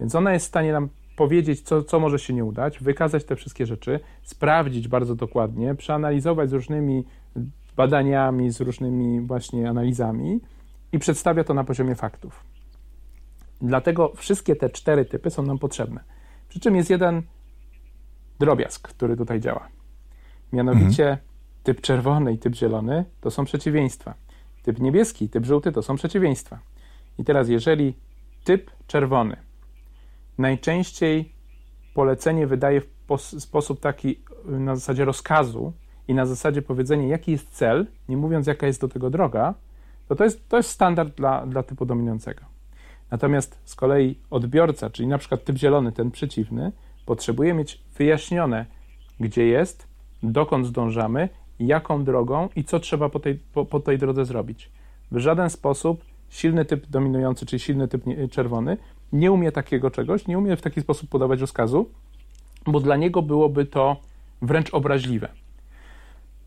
[0.00, 3.36] Więc ona jest w stanie nam powiedzieć, co, co może się nie udać, wykazać te
[3.36, 7.04] wszystkie rzeczy, sprawdzić bardzo dokładnie, przeanalizować z różnymi
[7.76, 10.40] badaniami, z różnymi właśnie analizami
[10.92, 12.44] i przedstawia to na poziomie faktów.
[13.60, 16.04] Dlatego wszystkie te cztery typy są nam potrzebne.
[16.48, 17.22] Przy czym jest jeden
[18.38, 19.68] drobiazg, który tutaj działa.
[20.52, 21.18] Mianowicie mhm.
[21.62, 24.14] typ czerwony i typ zielony to są przeciwieństwa.
[24.62, 26.58] Typ niebieski i typ żółty to są przeciwieństwa.
[27.18, 27.94] I teraz, jeżeli
[28.44, 29.36] typ czerwony
[30.38, 31.32] najczęściej
[31.94, 35.72] polecenie wydaje w sposób taki y, na zasadzie rozkazu
[36.08, 39.54] i na zasadzie powiedzenia, jaki jest cel, nie mówiąc, jaka jest do tego droga,
[40.08, 42.44] to to jest, to jest standard dla, dla typu dominującego.
[43.10, 46.72] Natomiast z kolei odbiorca, czyli na przykład typ zielony, ten przeciwny,
[47.06, 48.66] potrzebuje mieć wyjaśnione,
[49.20, 49.86] gdzie jest,
[50.22, 51.28] dokąd zdążamy,
[51.60, 54.70] jaką drogą i co trzeba po tej, po, po tej drodze zrobić.
[55.12, 58.76] W żaden sposób silny typ dominujący, czyli silny typ czerwony,
[59.12, 61.90] nie umie takiego czegoś, nie umie w taki sposób podawać rozkazu,
[62.66, 63.96] bo dla niego byłoby to
[64.42, 65.28] wręcz obraźliwe.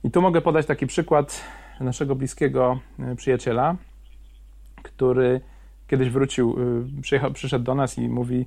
[0.04, 1.42] I tu mogę podać taki przykład
[1.80, 3.76] naszego bliskiego e, przyjaciela,
[4.84, 5.42] który
[5.88, 6.56] kiedyś wrócił,
[7.24, 8.46] e, przyszedł do nas i mówi,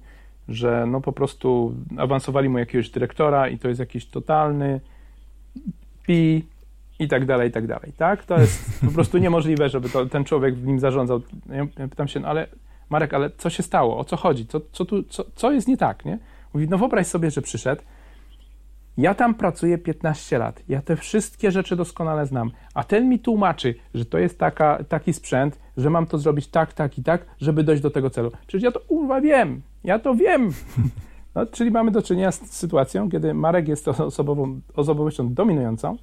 [0.48, 4.80] że no po prostu awansowali mu jakiegoś dyrektora i to jest jakiś totalny
[6.06, 6.46] pi
[6.98, 8.24] i tak dalej, i tak dalej, tak?
[8.24, 11.20] To jest po prostu niemożliwe, żeby to, ten człowiek w nim zarządzał.
[11.48, 12.46] Ja pytam się, no ale
[12.90, 13.98] Marek, ale co się stało?
[13.98, 14.46] O co chodzi?
[14.46, 16.18] Co, co, tu, co, co jest nie tak, nie?
[16.54, 17.82] Mówi, no wyobraź sobie, że przyszedł,
[18.96, 23.74] ja tam pracuję 15 lat, ja te wszystkie rzeczy doskonale znam, a ten mi tłumaczy,
[23.94, 27.64] że to jest taka, taki sprzęt, że mam to zrobić tak, tak i tak, żeby
[27.64, 28.32] dojść do tego celu.
[28.46, 30.52] Przecież ja to kurwa wiem, ja to wiem.
[31.36, 35.96] No, czyli mamy do czynienia z sytuacją, kiedy Marek jest osobową, osobowością dominującą,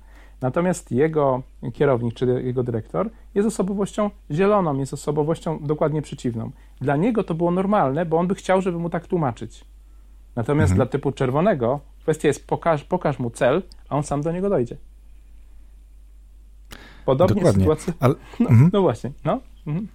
[0.43, 1.41] Natomiast jego
[1.73, 6.51] kierownik czy jego dyrektor jest osobowością zieloną, jest osobowością dokładnie przeciwną.
[6.81, 9.65] Dla niego to było normalne, bo on by chciał, żeby mu tak tłumaczyć.
[10.35, 10.75] Natomiast mhm.
[10.75, 14.77] dla typu czerwonego kwestia jest pokaż, pokaż mu cel, a on sam do niego dojdzie.
[17.05, 17.61] Podobnie Dokładnie.
[17.61, 17.93] sytuacja.
[17.99, 18.15] Ale...
[18.39, 18.69] No, mhm.
[18.73, 19.11] no, właśnie.
[19.25, 19.39] No.
[19.67, 19.87] Mhm.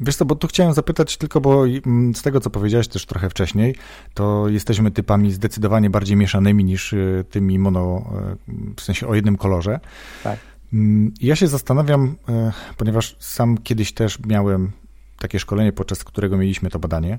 [0.00, 3.30] Wiesz co, bo tu chciałem zapytać tylko, bo mm, z tego, co powiedziałeś też trochę
[3.30, 3.74] wcześniej,
[4.14, 8.12] to jesteśmy typami zdecydowanie bardziej mieszanymi niż y, tymi mono,
[8.48, 9.80] y, w sensie o jednym kolorze.
[10.24, 10.38] Tak.
[10.72, 12.32] Mm, ja się zastanawiam, y,
[12.76, 14.72] ponieważ sam kiedyś też miałem
[15.18, 17.18] takie szkolenie, podczas którego mieliśmy to badanie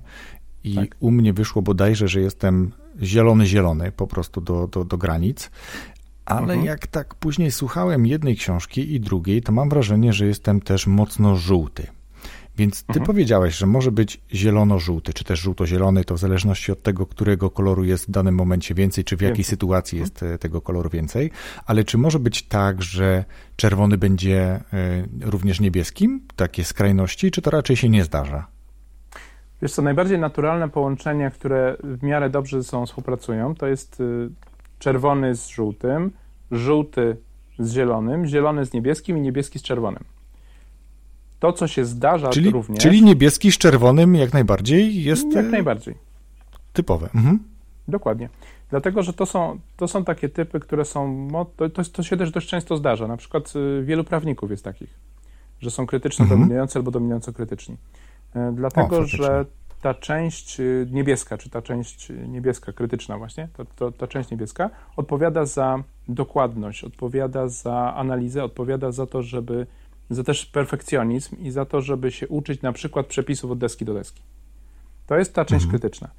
[0.64, 0.96] i tak.
[1.00, 5.52] u mnie wyszło bodajże, że jestem zielony-zielony po prostu do, do, do granic,
[6.26, 6.66] ale mhm.
[6.66, 11.36] jak tak później słuchałem jednej książki i drugiej, to mam wrażenie, że jestem też mocno
[11.36, 11.88] żółty.
[12.58, 13.06] Więc ty mhm.
[13.06, 17.84] powiedziałeś, że może być zielono-żółty, czy też żółto-zielony, to w zależności od tego, którego koloru
[17.84, 20.06] jest w danym momencie więcej, czy w jakiej sytuacji mhm.
[20.06, 21.32] jest e, tego koloru więcej.
[21.66, 24.62] Ale czy może być tak, że czerwony będzie e,
[25.22, 26.22] również niebieskim?
[26.36, 28.48] Takie skrajności, czy to raczej się nie zdarza?
[29.62, 34.30] Wiesz co, najbardziej naturalne połączenia, które w miarę dobrze ze sobą współpracują, to jest y,
[34.80, 36.12] czerwony z żółtym,
[36.52, 37.18] żółty
[37.60, 40.04] z zielonym, zielony z niebieskim i niebieski z czerwonym.
[41.44, 42.84] To, co się zdarza czyli, również...
[42.84, 45.34] Czyli niebieski z czerwonym jak najbardziej jest...
[45.34, 45.96] Jak najbardziej.
[46.74, 47.10] Typowe.
[47.16, 47.40] Mhm.
[47.88, 48.30] Dokładnie.
[48.70, 51.28] Dlatego, że to są, to są takie typy, które są...
[51.58, 53.08] To, to, to się też dość często zdarza.
[53.08, 55.00] Na przykład y, wielu prawników jest takich,
[55.62, 56.42] że są krytyczno mhm.
[56.42, 57.78] dominujący albo dominująco krytyczni.
[58.36, 59.46] E, dlatego, o, że
[59.82, 64.70] ta część y, niebieska, czy ta część niebieska, krytyczna właśnie, to, to, ta część niebieska
[64.96, 69.68] odpowiada za dokładność, odpowiada za analizę, odpowiada za to, żeby,
[70.10, 73.94] za też perfekcjonizm i za to, żeby się uczyć na przykład przepisów od deski do
[73.94, 74.22] deski.
[75.08, 75.80] To jest ta część mhm.
[75.80, 76.10] krytyczna.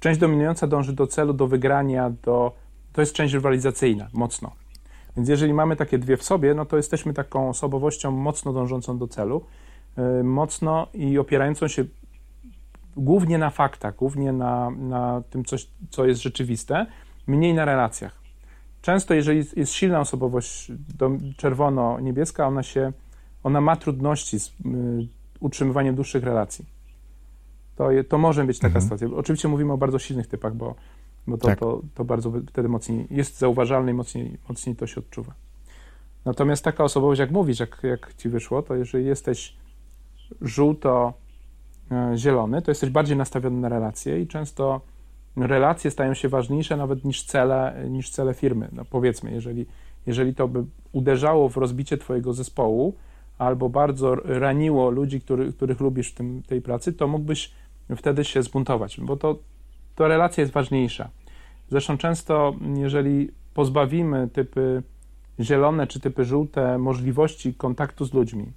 [0.00, 2.52] Część dominująca dąży do celu, do wygrania, do,
[2.92, 4.52] to jest część rywalizacyjna, mocno.
[5.16, 9.08] Więc jeżeli mamy takie dwie w sobie, no to jesteśmy taką osobowością mocno dążącą do
[9.08, 9.44] celu,
[9.96, 11.84] yy, mocno i opierającą się
[12.96, 16.86] głównie na faktach, głównie na, na tym, coś, co jest rzeczywiste,
[17.26, 18.24] mniej na relacjach.
[18.82, 20.72] Często, jeżeli jest silna osobowość
[21.36, 22.92] czerwono-niebieska, ona się,
[23.44, 24.52] ona ma trudności z y,
[25.40, 26.64] utrzymywaniem dłuższych relacji.
[27.76, 28.82] To, je, to może być taka mhm.
[28.82, 29.18] sytuacja.
[29.18, 30.74] Oczywiście mówimy o bardzo silnych typach, bo,
[31.26, 31.58] bo to, tak.
[31.58, 35.34] to, to bardzo wtedy mocniej jest zauważalne i mocniej, mocniej to się odczuwa.
[36.24, 39.56] Natomiast taka osobowość, jak mówisz, jak, jak ci wyszło, to jeżeli jesteś
[40.40, 41.14] żółto
[41.90, 44.80] E, zielony, to jesteś bardziej nastawiony na relacje i często
[45.36, 48.68] relacje stają się ważniejsze nawet niż cele, niż cele firmy.
[48.72, 49.66] No powiedzmy, jeżeli,
[50.06, 52.94] jeżeli to by uderzało w rozbicie twojego zespołu
[53.38, 57.52] albo bardzo raniło ludzi, który, których lubisz w tym, tej pracy, to mógłbyś
[57.96, 59.38] wtedy się zbuntować, bo to,
[59.94, 61.10] to relacja jest ważniejsza.
[61.70, 64.82] Zresztą często, jeżeli pozbawimy typy
[65.40, 68.52] zielone czy typy żółte możliwości kontaktu z ludźmi,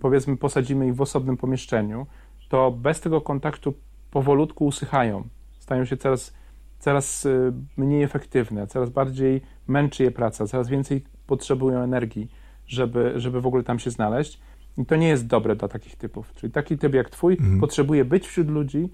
[0.00, 2.06] powiedzmy posadzimy ich w osobnym pomieszczeniu,
[2.48, 3.74] to bez tego kontaktu
[4.10, 6.34] powolutku usychają, stają się coraz,
[6.78, 12.28] coraz y, mniej efektywne, coraz bardziej męczy je praca, coraz więcej potrzebują energii,
[12.66, 14.40] żeby, żeby w ogóle tam się znaleźć.
[14.78, 16.32] I to nie jest dobre dla takich typów.
[16.34, 17.60] Czyli taki typ jak twój mhm.
[17.60, 18.90] potrzebuje być wśród ludzi,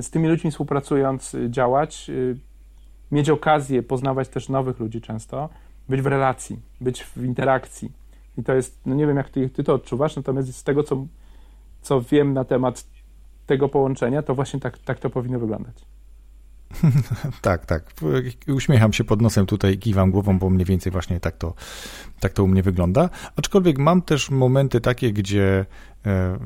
[0.00, 2.36] z tymi ludźmi współpracując, y, działać, y,
[3.12, 5.48] mieć okazję poznawać też nowych ludzi często,
[5.88, 7.92] być w relacji, być w interakcji.
[8.38, 11.06] I to jest, no nie wiem jak ty, ty to odczuwasz, natomiast z tego, co
[11.84, 12.86] co wiem na temat
[13.46, 15.74] tego połączenia, to właśnie tak, tak to powinno wyglądać.
[17.42, 17.94] tak, tak.
[18.48, 21.54] Uśmiecham się pod nosem tutaj, kiwam głową, bo mniej więcej właśnie tak to,
[22.20, 23.10] tak to u mnie wygląda.
[23.36, 25.66] Aczkolwiek mam też momenty takie, gdzie
[26.06, 26.38] e,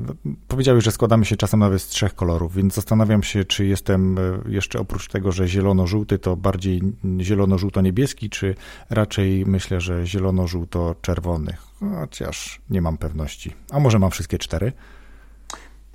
[0.47, 4.21] powiedziałeś, że składamy się czasem nawet z trzech kolorów, więc zastanawiam się, czy jestem e,
[4.47, 6.81] jeszcze oprócz tego, że zielono-żółty, to bardziej
[7.19, 8.55] zielono-żółto-niebieski, czy
[8.89, 11.53] raczej myślę, że zielono-żółto-czerwony.
[11.79, 13.53] Chociaż nie mam pewności.
[13.71, 14.71] A może mam wszystkie cztery?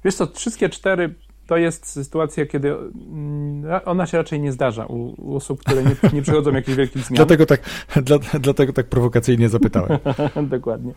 [0.05, 1.15] Wiesz co, wszystkie cztery
[1.47, 5.97] to jest sytuacja, kiedy mm, ona się raczej nie zdarza u, u osób, które nie,
[6.13, 7.17] nie przechodzą jakichś wielkich zmian.
[7.17, 7.61] dlatego, tak,
[8.07, 9.99] dla, dlatego tak prowokacyjnie zapytałem.
[10.57, 10.93] Dokładnie.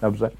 [0.00, 0.30] Dobrze.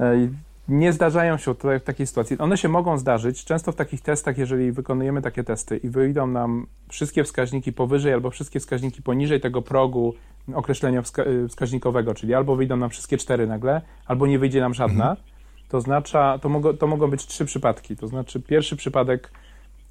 [0.00, 0.28] E,
[0.68, 2.38] nie zdarzają się w takiej sytuacji.
[2.38, 3.44] One się mogą zdarzyć.
[3.44, 8.30] Często w takich testach, jeżeli wykonujemy takie testy i wyjdą nam wszystkie wskaźniki powyżej albo
[8.30, 10.14] wszystkie wskaźniki poniżej tego progu
[10.54, 15.10] określenia wska wskaźnikowego, czyli albo wyjdą nam wszystkie cztery nagle, albo nie wyjdzie nam żadna,
[15.10, 15.31] mhm
[15.72, 17.96] to oznacza, to, mogą, to mogą być trzy przypadki.
[17.96, 19.30] To znaczy, pierwszy przypadek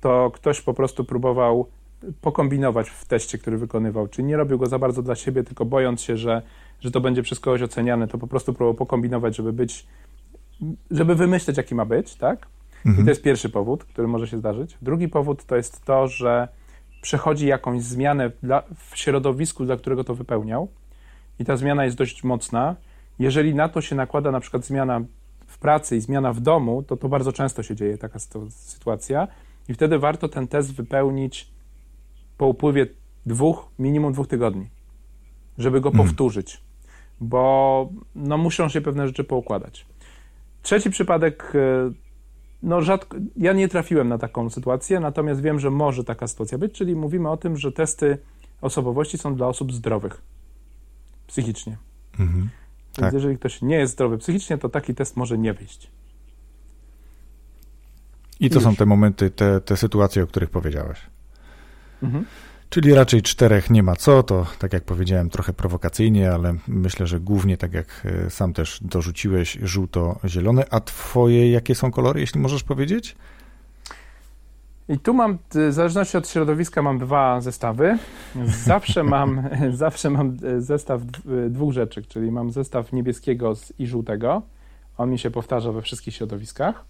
[0.02, 1.68] to ktoś po prostu próbował
[2.22, 6.02] pokombinować w teście, który wykonywał, czyli nie robił go za bardzo dla siebie, tylko bojąc
[6.02, 6.42] się, że,
[6.80, 9.88] że to będzie przez kogoś oceniane, to po prostu próbował pokombinować, żeby być,
[10.92, 12.48] żeby wymyśleć, jaki ma być, tak?
[12.86, 13.02] Mhm.
[13.02, 14.78] I to jest pierwszy powód, który może się zdarzyć.
[14.82, 16.48] Drugi powód to jest to, że
[17.02, 20.68] przechodzi jakąś zmianę dla, w środowisku, dla którego to wypełniał
[21.40, 22.76] i ta zmiana jest dość mocna.
[23.20, 25.02] Jeżeli na to się nakłada na przykład zmiana
[25.62, 28.20] pracy i zmiana w domu, to to bardzo często się dzieje taka
[28.50, 29.28] sytuacja
[29.70, 31.52] i wtedy warto ten test wypełnić
[32.38, 32.88] po upływie
[33.26, 34.70] dwóch, minimum dwóch tygodni,
[35.58, 36.08] żeby go mhm.
[36.08, 36.62] powtórzyć,
[37.20, 39.86] bo no, muszą się pewne rzeczy poukładać.
[40.62, 41.92] Trzeci przypadek, e,
[42.64, 46.74] no rzadko, ja nie trafiłem na taką sytuację, natomiast wiem, że może taka sytuacja być,
[46.74, 48.18] czyli mówimy o tym, że testy
[48.62, 50.22] osobowości są dla osób zdrowych
[51.28, 51.78] psychicznie.
[52.20, 52.50] Mhm.
[52.98, 53.14] Więc tak.
[53.14, 55.92] jeżeli ktoś nie jest zdrowy psychicznie, to taki test może nie wyjść.
[58.40, 58.64] I to Już.
[58.64, 61.00] są te momenty, te, te sytuacje, o których powiedziałeś.
[62.04, 62.26] Mhm.
[62.70, 67.20] Czyli raczej czterech nie ma co, to tak jak powiedziałem, trochę prowokacyjnie, ale myślę, że
[67.20, 70.66] głównie tak jak e, sam też dorzuciłeś, żółto-zielone.
[70.70, 73.16] A twoje jakie są kolory, jeśli możesz powiedzieć?
[74.92, 77.98] I tu mam, w zależności od środowiska, mam dwa zestawy.
[78.46, 81.02] Zawsze mam, zawsze mam zestaw
[81.50, 84.42] dwóch rzeczy, czyli mam zestaw niebieskiego i żółtego.
[84.98, 86.86] On mi się powtarza we wszystkich środowiskach.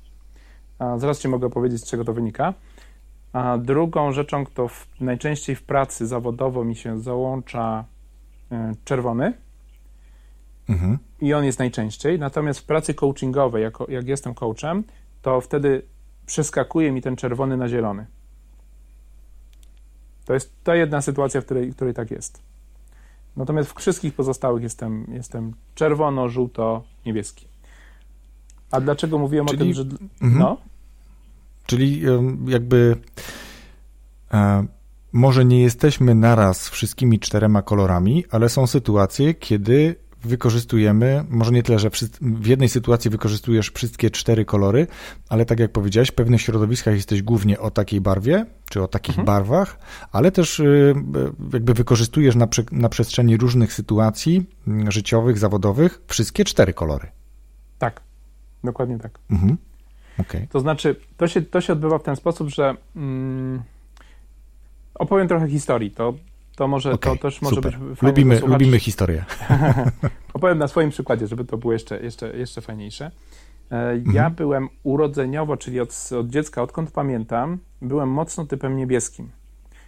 [0.80, 2.54] A zaraz Ci mogę powiedzieć, z czego to wynika.
[3.34, 7.86] A drugą rzeczą, to w, najczęściej w pracy zawodowo mi się załącza
[8.52, 9.34] e, czerwony.
[10.70, 10.98] Mhm.
[11.22, 12.20] I on jest najczęściej.
[12.20, 14.84] Natomiast w pracy coachingowej, jako, jak jestem coachem,
[15.22, 15.82] to wtedy
[16.26, 18.06] przeskakuje mi ten czerwony na zielony.
[20.26, 22.42] To jest ta jedna sytuacja, w której, w której tak jest.
[23.36, 27.48] Natomiast w wszystkich pozostałych jestem, jestem czerwono, żółto, niebieski.
[28.72, 29.58] A dlaczego mówiłem Czyli...
[29.58, 29.82] o tym, że.
[30.22, 30.40] Mhm.
[30.40, 30.58] No?
[31.66, 32.02] Czyli
[32.48, 32.96] jakby.
[34.34, 34.66] E,
[35.14, 41.80] może nie jesteśmy naraz wszystkimi czterema kolorami, ale są sytuacje, kiedy wykorzystujemy, może nie tyle,
[41.80, 41.90] że
[42.22, 44.88] w jednej sytuacji wykorzystujesz wszystkie cztery kolory,
[45.30, 49.20] ale tak jak powiedziałeś, w pewnych środowiskach jesteś głównie o takiej barwie, czy o takich
[49.20, 49.26] mhm.
[49.26, 49.80] barwach,
[50.12, 50.96] ale też y,
[51.54, 57.08] jakby wykorzystujesz na, na przestrzeni różnych sytuacji mm, życiowych, zawodowych wszystkie cztery kolory.
[57.80, 58.02] Tak,
[58.64, 59.20] dokładnie tak.
[59.32, 59.58] Mhm.
[60.18, 60.48] Okay.
[60.52, 63.62] To znaczy, to się, to się odbywa w ten sposób, że mm,
[64.94, 65.92] opowiem trochę historii.
[65.92, 66.14] To
[66.62, 67.80] to może okay, to też może super.
[67.80, 69.26] być fajne lubimy, lubimy historię.
[70.34, 73.12] Opowiem na swoim przykładzie, żeby to było jeszcze, jeszcze, jeszcze fajniejsze.
[73.72, 74.36] E, ja mhm.
[74.36, 79.30] byłem urodzeniowo, czyli od, od dziecka, odkąd pamiętam, byłem mocno typem niebieskim.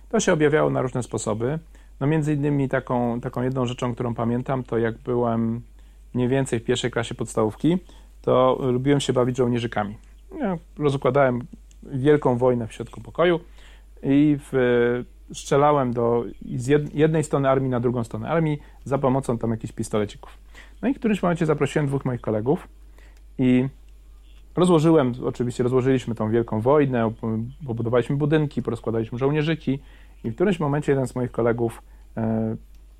[0.09, 1.59] To się objawiało na różne sposoby.
[1.99, 5.61] No między innymi taką, taką jedną rzeczą, którą pamiętam, to jak byłem
[6.13, 7.77] mniej więcej w pierwszej klasie podstawówki,
[8.21, 9.97] to lubiłem się bawić żołnierzykami.
[10.39, 11.41] Ja rozukładałem
[11.83, 13.39] wielką wojnę w środku pokoju
[14.03, 16.23] i w strzelałem do,
[16.55, 20.37] z jednej strony armii na drugą stronę armii za pomocą tam jakichś pistolecików.
[20.81, 22.67] No i w którymś momencie zaprosiłem dwóch moich kolegów
[23.37, 23.67] i
[24.55, 27.13] rozłożyłem, oczywiście rozłożyliśmy tą wielką wojnę,
[27.65, 29.79] pobudowaliśmy budynki, porozkładaliśmy żołnierzyki
[30.23, 31.81] i w którymś momencie jeden z moich kolegów
[32.17, 32.55] e,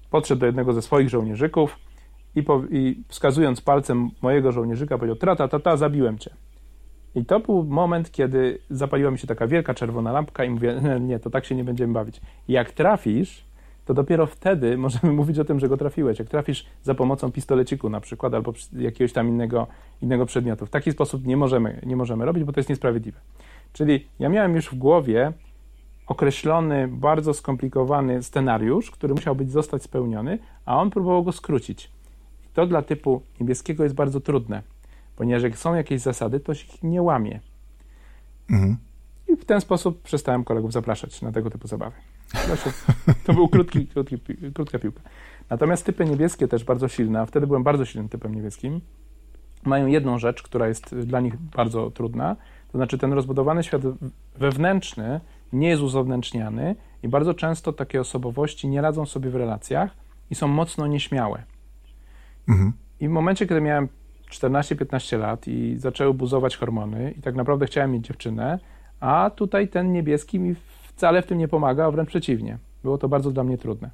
[0.10, 1.80] podszedł do jednego ze swoich żołnierzyków
[2.36, 6.32] i, po, i wskazując palcem mojego żołnierzyka powiedział, tra ta ta ta, zabiłem cię.
[7.16, 11.20] I to był moment, kiedy zapaliła mi się taka wielka czerwona lampka i mówię, nie,
[11.20, 12.22] to tak się nie będziemy bawić.
[12.48, 13.46] Jak trafisz,
[13.86, 16.20] to dopiero wtedy możemy mówić o tym, że go trafiłeś.
[16.20, 19.68] Jak trafisz za pomocą pistoleciku na przykład, albo jakiegoś tam innego,
[20.02, 20.66] innego przedmiotu.
[20.66, 23.20] W taki sposób nie możemy, nie możemy robić, bo to jest niesprawiedliwe.
[23.74, 25.34] Czyli ja miałem już w głowie
[26.08, 31.92] określony, bardzo skomplikowany scenariusz, który musiał być zostać spełniony, a on próbował go skrócić.
[32.46, 34.73] I to dla typu niebieskiego jest bardzo trudne
[35.16, 37.40] ponieważ jak są jakieś zasady, to się ich nie łamie.
[38.50, 38.78] Mhm.
[39.28, 41.96] I w ten sposób przestałem kolegów zapraszać na tego typu zabawy.
[43.26, 44.18] To, był krótki, krótki,
[44.54, 45.02] krótka piłka.
[45.50, 48.82] Natomiast typy niebieskie też bardzo silne, a wtedy byłem bardzo silnym typem niebieskim,
[49.64, 52.36] mają jedną rzecz, która jest dla nich bardzo trudna,
[52.72, 53.82] to znaczy ten rozbudowany świat
[54.36, 55.22] wewnętrzny
[55.54, 59.92] nie jest uzewnętrzniany i bardzo często takie osobowości nie radzą sobie w relacjach
[60.30, 61.44] i są mocno nieśmiałe.
[62.48, 62.74] Mhm.
[63.00, 63.90] I w momencie, kiedy miałem
[64.34, 68.60] 14-15 lat i zaczęły buzować hormony i tak naprawdę chciałem mieć dziewczynę,
[69.00, 72.58] a tutaj ten niebieski mi wcale w tym nie pomaga, a wręcz przeciwnie.
[72.84, 73.90] Było to bardzo dla mnie trudne.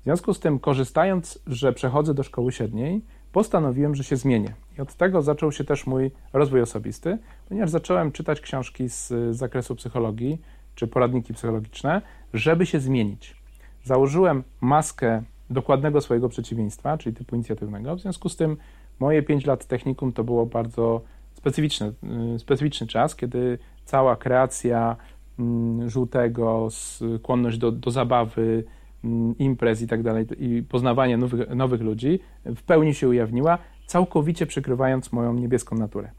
[0.00, 4.54] W związku z tym, korzystając, że przechodzę do szkoły średniej, postanowiłem, że się zmienię.
[4.78, 9.76] I od tego zaczął się też mój rozwój osobisty, ponieważ zacząłem czytać książki z zakresu
[9.76, 10.40] psychologii
[10.74, 12.02] czy poradniki psychologiczne,
[12.34, 13.36] żeby się zmienić.
[13.84, 17.96] Założyłem maskę dokładnego swojego przeciwieństwa, czyli typu inicjatywnego.
[17.96, 18.56] W związku z tym
[19.02, 21.00] Moje 5 lat technikum to było bardzo
[21.34, 21.92] specyficzny,
[22.34, 24.96] y, specyficzny czas, kiedy cała kreacja
[25.38, 28.64] mm, żółtego, skłonność do, do zabawy,
[29.04, 34.46] mm, imprez i tak dalej, i poznawania nowych, nowych ludzi w pełni się ujawniła, całkowicie
[34.46, 36.10] przykrywając moją niebieską naturę.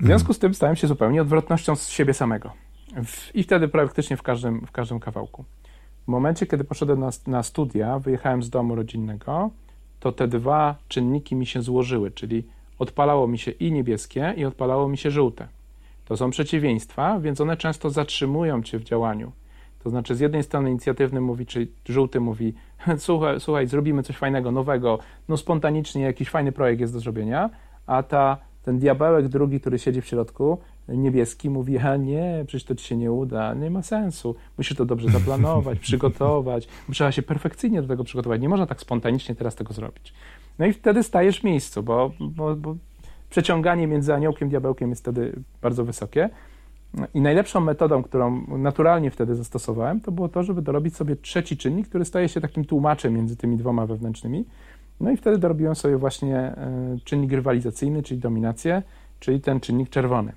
[0.00, 2.52] W związku z tym stałem się zupełnie odwrotnością z siebie samego.
[3.34, 5.44] I wtedy praktycznie w każdym, w każdym kawałku.
[6.04, 9.50] W momencie, kiedy poszedłem na, na studia, wyjechałem z domu rodzinnego,
[10.00, 12.44] to te dwa czynniki mi się złożyły, czyli
[12.78, 15.48] odpalało mi się i niebieskie, i odpalało mi się żółte.
[16.04, 19.32] To są przeciwieństwa, więc one często zatrzymują cię w działaniu.
[19.84, 22.54] To znaczy, z jednej strony inicjatywny mówi, czyli żółty mówi,
[22.98, 27.50] słuchaj, słuchaj, zrobimy coś fajnego, nowego, no spontanicznie jakiś fajny projekt jest do zrobienia,
[27.86, 30.58] a ta, ten diabełek drugi, który siedzi w środku,
[30.96, 34.84] niebieski mówi, a nie, przecież to ci się nie uda, nie ma sensu, musisz to
[34.84, 39.74] dobrze zaplanować, przygotować, trzeba się perfekcyjnie do tego przygotować, nie można tak spontanicznie teraz tego
[39.74, 40.14] zrobić.
[40.58, 42.76] No i wtedy stajesz w miejscu, bo, bo, bo
[43.30, 45.32] przeciąganie między aniołkiem i diabełkiem jest wtedy
[45.62, 46.30] bardzo wysokie
[47.14, 51.88] I najlepszą metodą, którą naturalnie wtedy zastosowałem, to było to, żeby dorobić sobie trzeci czynnik,
[51.88, 54.44] który staje się takim tłumaczem między tymi dwoma wewnętrznymi.
[55.00, 58.82] No i wtedy dorobiłem sobie właśnie e, czynnik rywalizacyjny, czyli dominację,
[59.20, 60.32] czyli ten czynnik czerwony.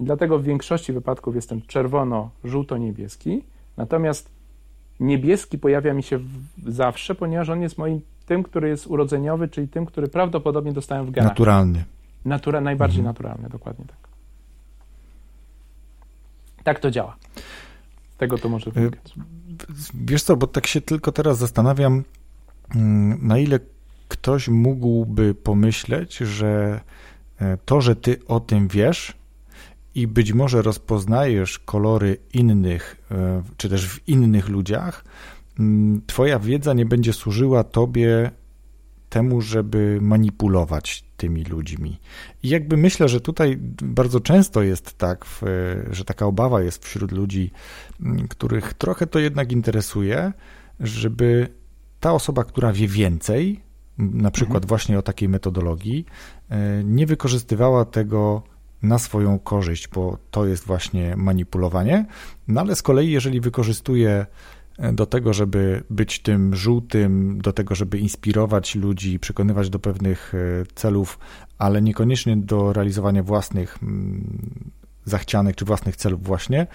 [0.00, 3.42] I dlatego w większości wypadków jestem czerwono-żółto-niebieski,
[3.76, 4.30] natomiast
[5.00, 6.20] niebieski pojawia mi się
[6.66, 11.10] zawsze, ponieważ on jest moim tym, który jest urodzeniowy, czyli tym, który prawdopodobnie dostałem w
[11.10, 11.30] genach.
[11.30, 11.84] Naturalny.
[12.24, 13.14] Natura, najbardziej mhm.
[13.14, 13.96] naturalny, dokładnie tak.
[16.64, 17.16] Tak to działa.
[18.14, 19.14] Z tego to może wynikać.
[19.94, 22.04] Wiesz co, bo tak się tylko teraz zastanawiam,
[22.74, 23.60] mm, na ile
[24.08, 26.80] ktoś mógłby pomyśleć, że
[27.40, 29.19] e, to, że ty o tym wiesz
[29.94, 35.04] i być może rozpoznajesz kolory innych, e, czy też w innych ludziach,
[35.58, 38.30] mm, twoja wiedza nie będzie służyła tobie
[39.08, 42.00] temu, żeby manipulować tymi ludźmi.
[42.42, 45.26] I jakby myślę, że tutaj bardzo często jest tak,
[45.90, 47.50] że taka obawa jest wśród ludzi,
[48.00, 50.32] mm, których trochę to jednak interesuje,
[50.80, 51.48] żeby
[52.00, 53.60] ta osoba, która wie więcej,
[53.98, 54.68] na przykład mhm.
[54.68, 56.06] właśnie o takiej metodologii,
[56.48, 58.42] e, nie wykorzystywała tego
[58.82, 62.06] na swoją korzyść, bo to jest właśnie manipulowanie.
[62.48, 64.26] No ale z kolei, jeżeli wykorzystuje
[64.92, 70.38] do tego, żeby być tym żółtym, do tego, żeby inspirować ludzi, przekonywać do pewnych e,
[70.74, 71.18] celów,
[71.58, 74.70] ale niekoniecznie do realizowania własnych mm,
[75.04, 76.66] zachcianych czy własnych celów właśnie,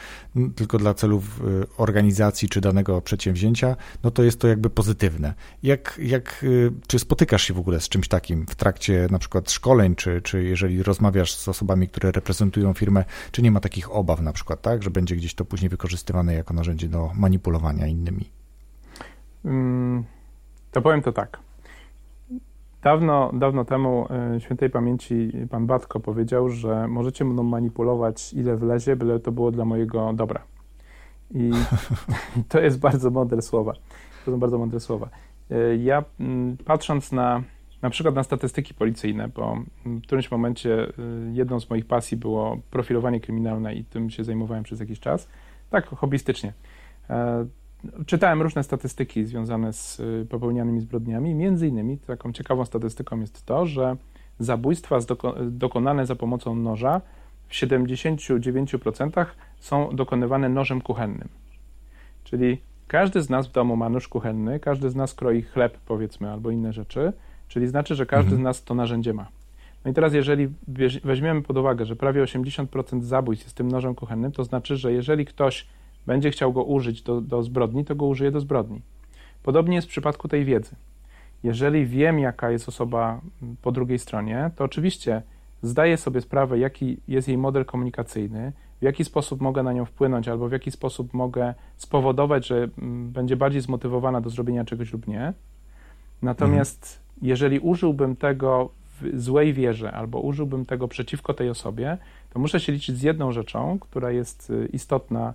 [0.55, 5.34] tylko dla celów y, organizacji czy danego przedsięwzięcia, no to jest to jakby pozytywne.
[5.63, 9.51] Jak, jak, y, czy spotykasz się w ogóle z czymś takim w trakcie na przykład
[9.51, 14.21] szkoleń, czy, czy jeżeli rozmawiasz z osobami, które reprezentują firmę, czy nie ma takich obaw
[14.21, 18.30] na przykład, tak, że będzie gdzieś to później wykorzystywane jako narzędzie do manipulowania innymi?
[19.45, 20.03] Mm,
[20.71, 21.45] to powiem to tak.
[22.86, 28.95] Dawno, dawno temu e, świętej pamięci pan Batko powiedział, że możecie mną manipulować ile wlezie,
[28.95, 30.41] byle to było dla mojego dobra.
[31.31, 31.51] I,
[32.49, 33.73] to jest bardzo mądre słowa.
[34.25, 35.09] To są bardzo mądre słowa.
[35.51, 36.03] E, ja
[36.65, 37.43] patrząc na
[37.81, 40.91] na przykład na statystyki policyjne, bo w którymś momencie e,
[41.33, 45.27] jedną z moich pasji było profilowanie kryminalne i tym się zajmowałem przez jakiś czas,
[45.69, 46.53] tak hobbystycznie
[48.05, 51.36] czytałem różne statystyki związane z y, popełnianymi zbrodniami.
[51.36, 53.95] Między innymi taką ciekawą statystyką jest to, że
[54.39, 54.99] zabójstwa
[55.45, 57.01] dokonane za pomocą noża
[57.47, 59.25] w 79%
[59.59, 61.27] są dokonywane nożem kuchennym.
[62.23, 62.57] Czyli
[62.88, 66.51] każdy z nas w domu ma nóż kuchenny, każdy z nas kroi chleb, powiedzmy, albo
[66.51, 67.13] inne rzeczy,
[67.47, 68.41] czyli znaczy, że każdy mhm.
[68.41, 69.27] z nas to narzędzie ma.
[69.86, 70.47] No i teraz, jeżeli
[71.03, 75.25] weźmiemy pod uwagę, że prawie 80% zabójstw jest tym nożem kuchennym, to znaczy, że jeżeli
[75.25, 75.67] ktoś
[76.08, 78.82] będzie chciał go użyć do, do zbrodni, to go użyje do zbrodni.
[79.43, 80.76] Podobnie jest w przypadku tej wiedzy.
[81.43, 83.22] Jeżeli wiem, jaka jest osoba
[83.62, 85.22] po drugiej stronie, to oczywiście
[85.62, 90.28] zdaję sobie sprawę, jaki jest jej model komunikacyjny, w jaki sposób mogę na nią wpłynąć,
[90.28, 95.08] albo w jaki sposób mogę spowodować, że mm, będzie bardziej zmotywowana do zrobienia czegoś lub
[95.08, 95.34] nie.
[96.22, 97.28] Natomiast mhm.
[97.28, 98.70] jeżeli użyłbym tego
[99.01, 101.97] w złej wierze, albo użyłbym tego przeciwko tej osobie,
[102.30, 105.34] to muszę się liczyć z jedną rzeczą, która jest y, istotna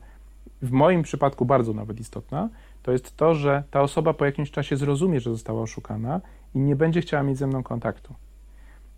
[0.62, 2.48] w moim przypadku bardzo nawet istotna,
[2.82, 6.20] to jest to, że ta osoba po jakimś czasie zrozumie, że została oszukana
[6.54, 8.14] i nie będzie chciała mieć ze mną kontaktu.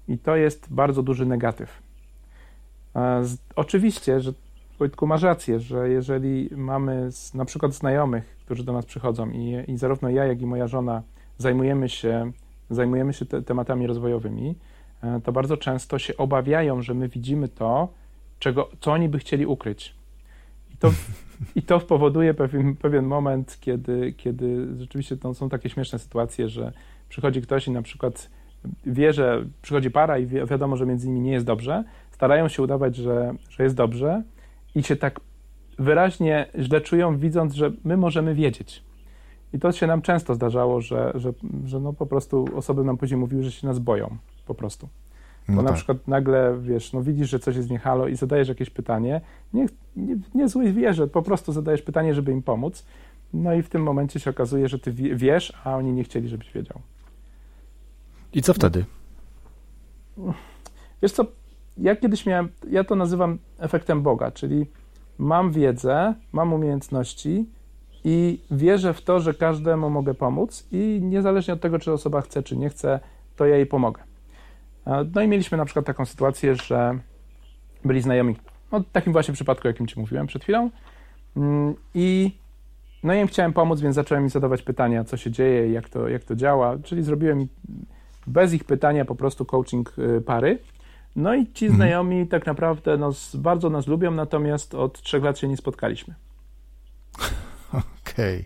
[0.09, 1.83] I to jest bardzo duży negatyw.
[3.23, 4.33] Z, oczywiście, że
[4.83, 9.65] Wojtku masz rację, że jeżeli mamy z, na przykład znajomych, którzy do nas przychodzą i,
[9.69, 11.03] i zarówno ja, jak i moja żona
[11.39, 12.33] zajmujemy się,
[12.71, 14.55] zajmujemy się te, tematami rozwojowymi,
[15.03, 17.89] e, to bardzo często się obawiają, że my widzimy to,
[18.39, 19.95] czego, co oni by chcieli ukryć.
[20.83, 20.91] To
[21.57, 26.73] I to powoduje pewien, pewien moment, kiedy, kiedy rzeczywiście to są takie śmieszne sytuacje, że
[27.09, 28.31] przychodzi ktoś i na przykład
[28.87, 32.63] wie, że przychodzi para i wi wiadomo, że między nimi nie jest dobrze, starają się
[32.63, 34.23] udawać, że, że jest dobrze
[34.75, 35.21] i się tak
[35.79, 38.83] wyraźnie źle czują, widząc, że my możemy wiedzieć.
[39.53, 41.33] I to się nam często zdarzało, że, że,
[41.65, 44.17] że no po prostu osoby nam później mówiły, że się nas boją,
[44.47, 44.89] po prostu.
[45.53, 45.77] Bo no na tak.
[45.77, 49.21] przykład nagle, wiesz, no widzisz, że coś jest nie halo i zadajesz jakieś pytanie,
[49.55, 52.87] nie, nie, nie złej wierze, po prostu zadajesz pytanie, żeby im pomóc,
[53.33, 56.53] no i w tym momencie się okazuje, że ty wiesz, a oni nie chcieli, żebyś
[56.53, 56.81] wiedział.
[58.33, 58.85] I co wtedy?
[61.03, 61.27] Wiesz co,
[61.79, 64.67] ja kiedyś miałem, ja to nazywam efektem Boga, czyli
[65.19, 67.47] mam wiedzę, mam umiejętności
[68.05, 72.43] i wierzę w to, że każdemu mogę pomóc i niezależnie od tego, czy osoba chce,
[72.43, 73.01] czy nie chce,
[73.37, 74.03] to ja jej pomogę.
[74.87, 76.99] No i mieliśmy na przykład taką sytuację, że
[77.85, 78.37] byli znajomi,
[78.73, 80.71] no w takim właśnie przypadku, jakim Ci mówiłem przed chwilą.
[81.37, 82.33] Mm, I
[83.03, 86.09] no i im chciałem pomóc, więc zacząłem mi zadawać pytania, co się dzieje, jak to,
[86.09, 87.49] jak to działa, czyli zrobiłem
[88.27, 90.59] bez ich pytania po prostu coaching y, pary.
[91.17, 91.77] No i ci mhm.
[91.77, 96.15] znajomi tak naprawdę no, bardzo nas lubią, natomiast od trzech lat się nie spotkaliśmy.
[97.69, 98.37] Okej.
[98.41, 98.45] Okay.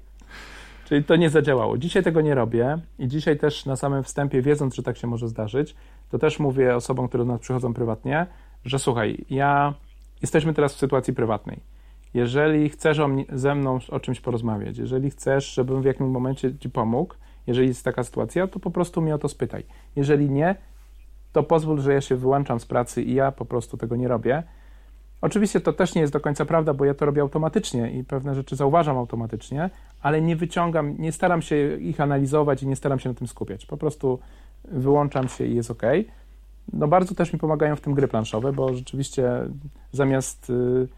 [0.88, 1.78] Czyli to nie zadziałało.
[1.78, 5.28] Dzisiaj tego nie robię i dzisiaj też na samym wstępie, wiedząc, że tak się może
[5.28, 5.74] zdarzyć,
[6.10, 8.26] to też mówię osobom, które do nas przychodzą prywatnie,
[8.64, 9.74] że słuchaj, ja
[10.22, 11.60] jesteśmy teraz w sytuacji prywatnej.
[12.14, 16.58] Jeżeli chcesz o mnie, ze mną o czymś porozmawiać, jeżeli chcesz, żebym w jakimś momencie
[16.58, 17.14] ci pomógł,
[17.46, 19.64] jeżeli jest taka sytuacja, to po prostu mnie o to spytaj.
[19.96, 20.54] Jeżeli nie,
[21.32, 24.42] to pozwól, że ja się wyłączam z pracy i ja po prostu tego nie robię.
[25.20, 28.34] Oczywiście to też nie jest do końca prawda, bo ja to robię automatycznie i pewne
[28.34, 29.70] rzeczy zauważam automatycznie,
[30.02, 33.66] ale nie wyciągam, nie staram się ich analizować i nie staram się na tym skupiać.
[33.66, 34.18] Po prostu
[34.68, 35.82] wyłączam się i jest ok.
[36.72, 39.30] No bardzo też mi pomagają w tym gry planszowe, bo rzeczywiście
[39.92, 40.88] zamiast y,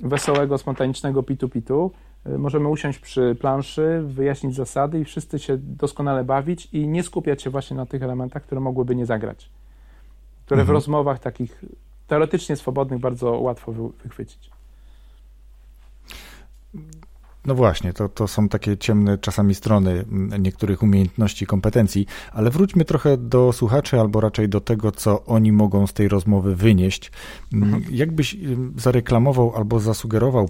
[0.00, 1.90] wesołego, spontanicznego pitu-pitu
[2.26, 7.42] y, możemy usiąść przy planszy, wyjaśnić zasady i wszyscy się doskonale bawić i nie skupiać
[7.42, 9.50] się właśnie na tych elementach, które mogłyby nie zagrać.
[10.44, 10.66] Które mhm.
[10.66, 11.64] w rozmowach takich
[12.06, 14.50] teoretycznie swobodnych bardzo łatwo wychwycić.
[17.48, 20.04] No właśnie, to, to są takie ciemne czasami strony
[20.38, 25.86] niektórych umiejętności, kompetencji, ale wróćmy trochę do słuchaczy, albo raczej do tego, co oni mogą
[25.86, 27.12] z tej rozmowy wynieść.
[27.52, 27.84] Mhm.
[27.90, 28.36] Jakbyś
[28.76, 30.48] zareklamował albo zasugerował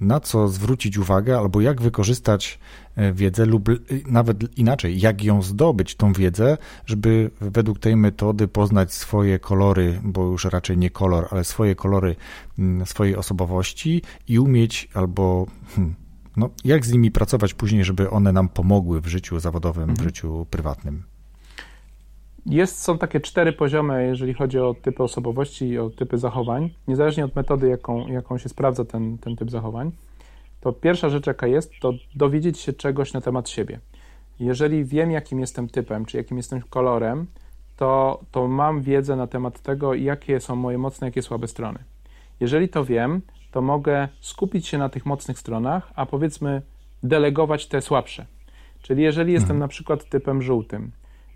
[0.00, 2.58] na co zwrócić uwagę, albo jak wykorzystać
[2.96, 3.68] e, wiedzę, lub
[4.06, 10.24] nawet inaczej, jak ją zdobyć, tą wiedzę, żeby według tej metody poznać swoje kolory, bo
[10.24, 12.16] już raczej nie kolor, ale swoje kolory
[12.58, 15.46] mm, swojej osobowości i umieć albo.
[15.74, 15.94] Hmm,
[16.36, 19.98] no, jak z nimi pracować później, żeby one nam pomogły w życiu zawodowym, mhm.
[19.98, 21.13] w życiu prywatnym?
[22.46, 26.70] Jest, są takie cztery poziomy, jeżeli chodzi o typy osobowości i o typy zachowań.
[26.88, 29.92] Niezależnie od metody, jaką, jaką się sprawdza ten, ten typ zachowań,
[30.60, 33.80] to pierwsza rzecz, jaka jest, to dowiedzieć się czegoś na temat siebie.
[34.40, 37.26] Jeżeli wiem, jakim jestem typem, czy jakim jestem kolorem,
[37.76, 41.78] to, to mam wiedzę na temat tego, jakie są moje mocne, jakie słabe strony.
[42.40, 46.62] Jeżeli to wiem, to mogę skupić się na tych mocnych stronach, a powiedzmy
[47.02, 48.26] delegować te słabsze.
[48.82, 49.60] Czyli jeżeli jestem mhm.
[49.60, 50.92] na przykład typem żółtym,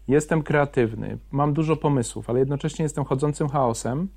[0.09, 4.09] jestem kreatywny, mam dużo pomysłów, ale jednocześnie jestem chodzącym chaosem,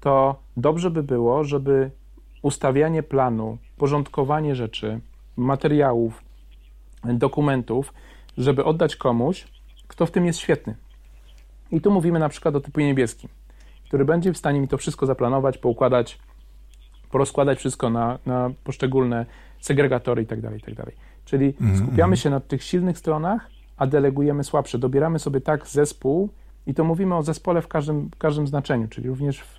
[0.00, 1.90] to dobrze by było, żeby
[2.42, 5.00] ustawianie planu, porządkowanie rzeczy,
[5.36, 6.24] materiałów,
[7.04, 7.94] dokumentów,
[8.38, 9.48] żeby oddać komuś,
[9.88, 10.76] kto w tym jest świetny.
[11.70, 13.30] I tu mówimy na przykład o typie niebieskim,
[13.84, 16.18] który będzie w stanie mi to wszystko zaplanować, poukładać,
[17.10, 19.26] porozkładać wszystko na, na poszczególne
[19.60, 20.82] segregatory itd., tak itd.
[20.82, 22.16] Tak Czyli mhm, skupiamy mhm.
[22.16, 23.50] się na tych silnych stronach,
[23.80, 24.78] a delegujemy słabsze.
[24.78, 26.28] Dobieramy sobie tak zespół
[26.66, 29.44] i to mówimy o zespole w każdym, w każdym znaczeniu, czyli również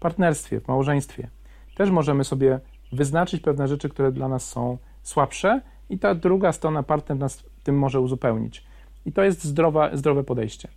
[0.00, 1.28] partnerstwie, w małżeństwie.
[1.76, 2.60] Też możemy sobie
[2.92, 7.78] wyznaczyć pewne rzeczy, które dla nas są słabsze i ta druga strona, partner nas tym
[7.78, 8.64] może uzupełnić.
[9.06, 10.68] I to jest zdrowa, zdrowe podejście.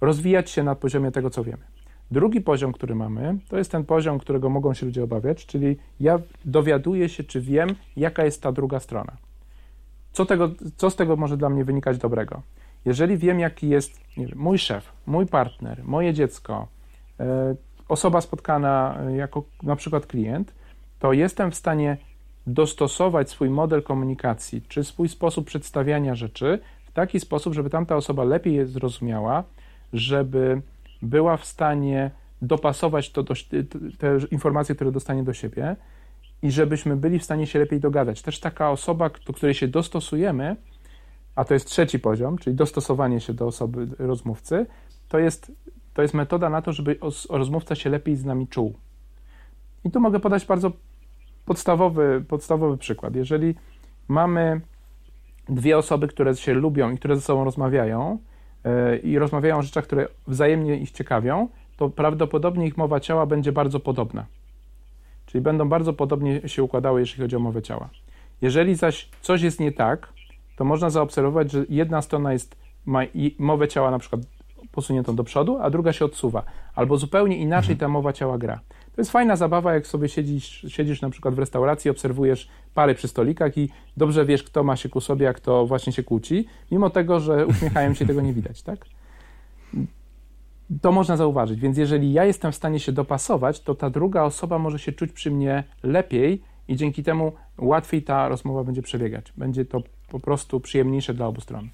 [0.00, 1.62] Rozwijać się na poziomie tego, co wiemy.
[2.10, 6.18] Drugi poziom, który mamy, to jest ten poziom, którego mogą się ludzie obawiać, czyli ja
[6.44, 9.16] dowiaduję się, czy wiem, jaka jest ta druga strona.
[10.12, 12.42] Co, tego, co z tego może dla mnie wynikać dobrego?
[12.84, 16.68] Jeżeli wiem, jaki jest wiem, mój szef, mój partner, moje dziecko,
[17.20, 17.54] e,
[17.88, 20.54] osoba spotkana e, jako na przykład klient,
[20.98, 21.96] to jestem w stanie
[22.46, 28.24] dostosować swój model komunikacji czy swój sposób przedstawiania rzeczy w taki sposób, żeby tamta osoba
[28.24, 29.44] lepiej je zrozumiała,
[29.92, 30.62] żeby
[31.02, 32.10] była w stanie
[32.42, 33.34] dopasować to do,
[33.98, 35.76] te informacje, które dostanie do siebie
[36.42, 38.22] i żebyśmy byli w stanie się lepiej dogadać.
[38.22, 40.56] Też taka osoba, do której się dostosujemy,
[41.34, 44.66] a to jest trzeci poziom, czyli dostosowanie się do osoby rozmówcy,
[45.08, 45.52] to jest,
[45.94, 46.98] to jest metoda na to, żeby
[47.30, 48.74] rozmówca się lepiej z nami czuł.
[49.84, 50.72] I tu mogę podać bardzo
[51.44, 53.16] podstawowy, podstawowy przykład.
[53.16, 53.54] Jeżeli
[54.08, 54.60] mamy
[55.48, 58.18] dwie osoby, które się lubią i które ze sobą rozmawiają
[58.64, 63.52] yy, i rozmawiają o rzeczach, które wzajemnie ich ciekawią, to prawdopodobnie ich mowa ciała będzie
[63.52, 64.26] bardzo podobna.
[65.30, 67.88] Czyli będą bardzo podobnie się układały, jeśli chodzi o mowę ciała.
[68.42, 70.12] Jeżeli zaś coś jest nie tak,
[70.56, 72.56] to można zaobserwować, że jedna strona jest,
[72.86, 73.02] ma
[73.38, 74.20] mowę ciała na przykład
[74.72, 76.42] posuniętą do przodu, a druga się odsuwa.
[76.74, 78.60] Albo zupełnie inaczej ta mowa ciała gra.
[78.94, 83.08] To jest fajna zabawa, jak sobie siedzisz, siedzisz na przykład w restauracji, obserwujesz pary przy
[83.08, 86.90] stolikach i dobrze wiesz, kto ma się ku sobie, a kto właśnie się kłóci, mimo
[86.90, 88.86] tego, że uśmiechają się, tego nie widać, tak?
[90.82, 94.58] To można zauważyć, więc jeżeli ja jestem w stanie się dopasować, to ta druga osoba
[94.58, 99.32] może się czuć przy mnie lepiej i dzięki temu łatwiej ta rozmowa będzie przebiegać.
[99.36, 101.68] Będzie to po prostu przyjemniejsze dla obu stron.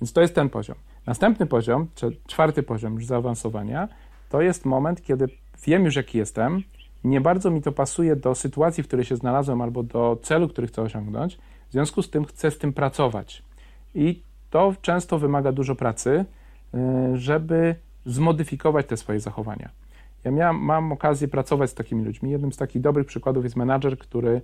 [0.00, 0.76] Więc to jest ten poziom.
[1.06, 3.88] Następny poziom, czy czwarty poziom już zaawansowania,
[4.28, 5.28] to jest moment, kiedy
[5.66, 6.62] wiem już jaki jestem,
[7.04, 10.66] nie bardzo mi to pasuje do sytuacji, w której się znalazłem albo do celu, który
[10.66, 11.38] chcę osiągnąć,
[11.68, 13.42] w związku z tym chcę z tym pracować.
[13.94, 16.24] I to często wymaga dużo pracy,
[16.74, 17.74] y, żeby
[18.06, 19.70] zmodyfikować te swoje zachowania.
[20.24, 22.30] Ja miałem, mam okazję pracować z takimi ludźmi.
[22.30, 24.40] Jednym z takich dobrych przykładów jest menadżer, który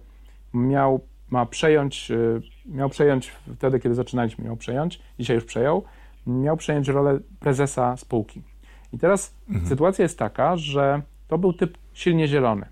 [0.54, 1.00] miał,
[1.30, 5.84] ma przejąć, y, miał przejąć wtedy, kiedy zaczynaliśmy, miał przejąć, dzisiaj już przejął,
[6.26, 8.42] miał przejąć rolę prezesa spółki.
[8.92, 9.66] I teraz mhm.
[9.66, 12.66] sytuacja jest taka, że to był typ silnie zielony.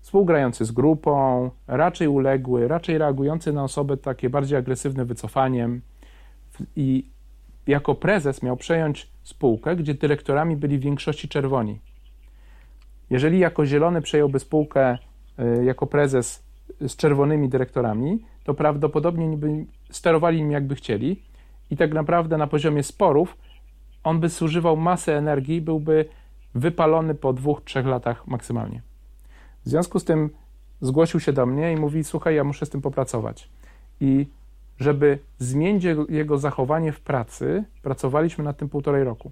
[0.00, 5.80] Współgrający z grupą, raczej uległy, raczej reagujący na osoby takie bardziej agresywne wycofaniem.
[6.76, 7.10] I
[7.66, 11.80] jako prezes miał przejąć spółkę, gdzie dyrektorami byli w większości czerwoni.
[13.10, 14.98] Jeżeli jako zielony przejąłby spółkę
[15.38, 16.46] y, jako prezes
[16.80, 21.22] z czerwonymi dyrektorami, to prawdopodobnie by sterowali nim jakby chcieli
[21.70, 23.36] i tak naprawdę na poziomie sporów
[24.04, 26.08] on by zużywał masę energii, byłby
[26.54, 28.82] wypalony po dwóch, trzech latach maksymalnie.
[29.64, 30.30] W związku z tym
[30.80, 33.50] zgłosił się do mnie i mówi: Słuchaj, ja muszę z tym popracować.
[34.00, 34.26] I
[34.80, 39.30] żeby zmienić jego zachowanie w pracy, pracowaliśmy nad tym półtorej roku.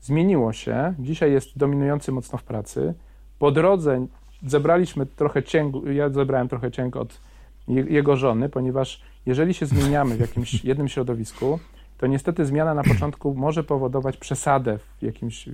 [0.00, 2.94] Zmieniło się, dzisiaj jest dominujący mocno w pracy.
[3.38, 4.06] Po drodze
[4.46, 7.20] zebraliśmy trochę cięgu, ja zebrałem trochę cięg od
[7.68, 11.58] jego żony, ponieważ jeżeli się zmieniamy w jakimś jednym środowisku,
[11.98, 15.48] to niestety zmiana na początku może powodować przesadę w jakimś,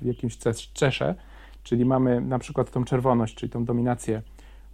[0.00, 0.36] w jakimś
[0.74, 1.14] cesze,
[1.62, 4.22] czyli mamy na przykład tą czerwoność, czyli tą dominację.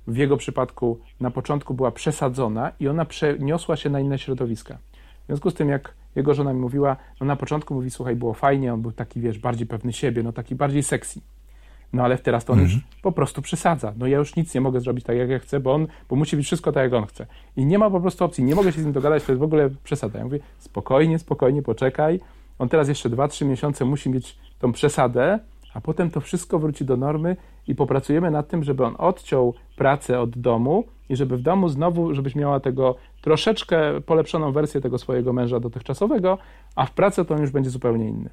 [0.06, 4.78] W jego przypadku na początku była przesadzona i ona przeniosła się na inne środowiska.
[5.22, 8.34] W związku z tym, jak jego żona mi mówiła, no na początku mówi, słuchaj, było
[8.34, 11.20] fajnie, on był taki, wiesz, bardziej pewny siebie, no taki bardziej sexy.
[11.92, 12.76] No ale teraz to on mhm.
[12.76, 13.92] już po prostu przesadza.
[13.96, 16.36] No ja już nic nie mogę zrobić tak, jak ja chcę, bo on, bo musi
[16.36, 17.26] być wszystko tak, jak on chce.
[17.56, 19.44] I nie ma po prostu opcji, nie mogę się z nim dogadać, to jest w
[19.44, 20.18] ogóle przesada.
[20.18, 22.20] Ja mówię, spokojnie, spokojnie, poczekaj.
[22.58, 25.38] On teraz jeszcze 2-3 miesiące musi mieć tą przesadę,
[25.74, 27.36] a potem to wszystko wróci do normy
[27.68, 32.14] i popracujemy nad tym, żeby on odciął pracę od domu i żeby w domu znowu,
[32.14, 36.38] żebyś miała tego troszeczkę polepszoną wersję tego swojego męża dotychczasowego,
[36.76, 38.30] a w pracy to on już będzie zupełnie inny.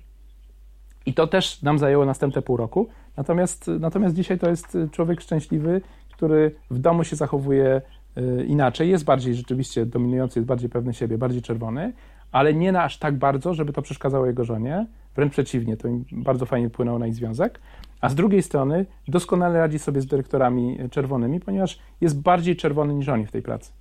[1.05, 2.87] I to też nam zajęło następne pół roku.
[3.17, 5.81] Natomiast, natomiast dzisiaj to jest człowiek szczęśliwy,
[6.11, 7.81] który w domu się zachowuje
[8.17, 11.93] y, inaczej, jest bardziej rzeczywiście dominujący, jest bardziej pewny siebie, bardziej czerwony,
[12.31, 14.87] ale nie na aż tak bardzo, żeby to przeszkadzało jego żonie.
[15.15, 17.59] Wręcz przeciwnie, to im bardzo fajnie wpłynęło na ich związek.
[18.01, 23.09] A z drugiej strony doskonale radzi sobie z dyrektorami czerwonymi, ponieważ jest bardziej czerwony niż
[23.09, 23.71] oni w tej pracy.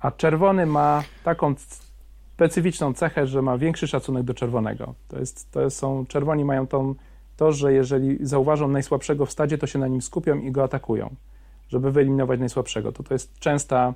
[0.00, 1.54] A czerwony ma taką
[2.34, 4.94] specyficzną cechę, że ma większy szacunek do czerwonego.
[5.08, 6.94] To, jest, to są, czerwoni mają tą,
[7.36, 11.14] to, że jeżeli zauważą najsłabszego w stadzie, to się na nim skupią i go atakują,
[11.68, 12.92] żeby wyeliminować najsłabszego.
[12.92, 13.94] To, to jest częsta,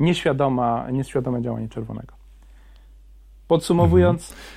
[0.00, 2.14] nieświadoma, nieświadome działanie czerwonego.
[3.48, 4.48] Podsumowując, mhm.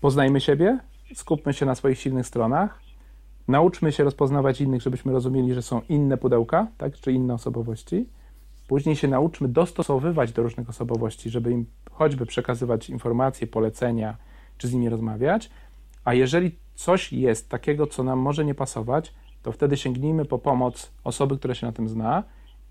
[0.00, 0.78] Poznajmy siebie,
[1.14, 2.80] skupmy się na swoich silnych stronach,
[3.48, 8.08] nauczmy się rozpoznawać innych, żebyśmy rozumieli, że są inne pudełka, tak, czy inne osobowości.
[8.68, 14.16] Później się nauczmy dostosowywać do różnych osobowości, żeby im choćby przekazywać informacje, polecenia,
[14.58, 15.50] czy z nimi rozmawiać.
[16.04, 20.92] A jeżeli coś jest takiego, co nam może nie pasować, to wtedy sięgnijmy po pomoc
[21.04, 22.22] osoby, która się na tym zna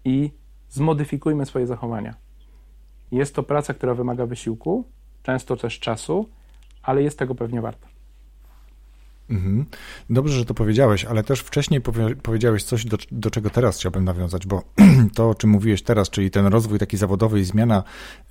[0.05, 0.32] i
[0.69, 2.13] zmodyfikujmy swoje zachowania.
[3.11, 4.84] Jest to praca, która wymaga wysiłku,
[5.23, 6.30] często też czasu,
[6.82, 7.88] ale jest tego pewnie warta.
[9.30, 9.65] Mhm.
[10.09, 14.03] Dobrze, że to powiedziałeś, ale też wcześniej powie powiedziałeś coś, do, do, czego teraz chciałbym
[14.03, 14.63] nawiązać, bo
[15.15, 17.84] to, o czym mówiłeś teraz, czyli ten rozwój taki zawodowy i zmiana,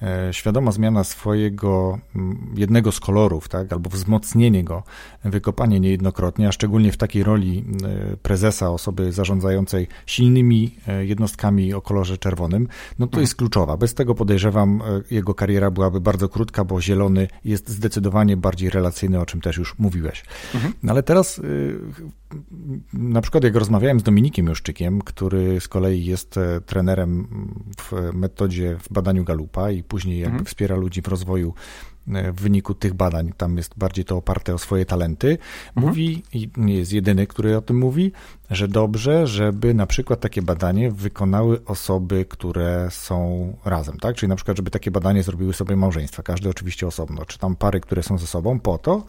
[0.03, 4.82] e, świadoma zmiana swojego m, jednego z kolorów, tak, albo wzmocnienie go,
[5.24, 7.64] wykopanie niejednokrotnie, a szczególnie w takiej roli
[8.12, 12.68] e, prezesa, osoby zarządzającej silnymi e, jednostkami o kolorze czerwonym,
[12.99, 13.20] no to mhm.
[13.20, 13.76] jest kluczowa.
[13.76, 19.20] Bez tego podejrzewam, e, jego kariera byłaby bardzo krótka, bo zielony jest zdecydowanie bardziej relacyjny,
[19.20, 20.24] o czym też już mówiłeś.
[20.55, 20.74] Mhm.
[20.89, 21.78] No ale teraz y,
[22.93, 27.28] na przykład jak rozmawiałem z Dominikiem Juszczykiem, który z kolei jest e, trenerem
[27.80, 30.45] w metodzie w badaniu Galupa i później jakby mhm.
[30.45, 31.55] wspiera ludzi w rozwoju
[32.33, 35.39] w wyniku tych badań, tam jest bardziej to oparte o swoje talenty,
[35.69, 35.87] mhm.
[35.87, 38.13] mówi, i nie jest jedyny, który o tym mówi,
[38.51, 44.17] że dobrze, żeby na przykład takie badanie wykonały osoby, które są razem, tak?
[44.17, 47.81] Czyli na przykład, żeby takie badanie zrobiły sobie małżeństwa, każdy oczywiście osobno, czy tam pary,
[47.81, 49.05] które są ze sobą, po to,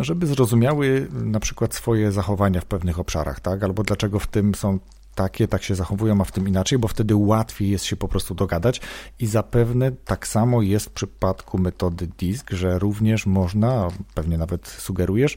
[0.00, 3.62] żeby zrozumiały na przykład swoje zachowania w pewnych obszarach, tak?
[3.62, 4.78] Albo dlaczego w tym są
[5.14, 8.34] takie, tak się zachowują, a w tym inaczej, bo wtedy łatwiej jest się po prostu
[8.34, 8.80] dogadać
[9.18, 15.36] i zapewne tak samo jest w przypadku metody DISC, że również można, pewnie nawet sugerujesz,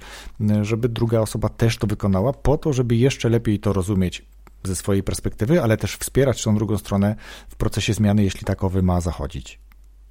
[0.61, 4.25] żeby druga osoba też to wykonała po to, żeby jeszcze lepiej to rozumieć
[4.63, 7.15] ze swojej perspektywy, ale też wspierać tą drugą stronę
[7.49, 9.59] w procesie zmiany, jeśli takowy ma zachodzić.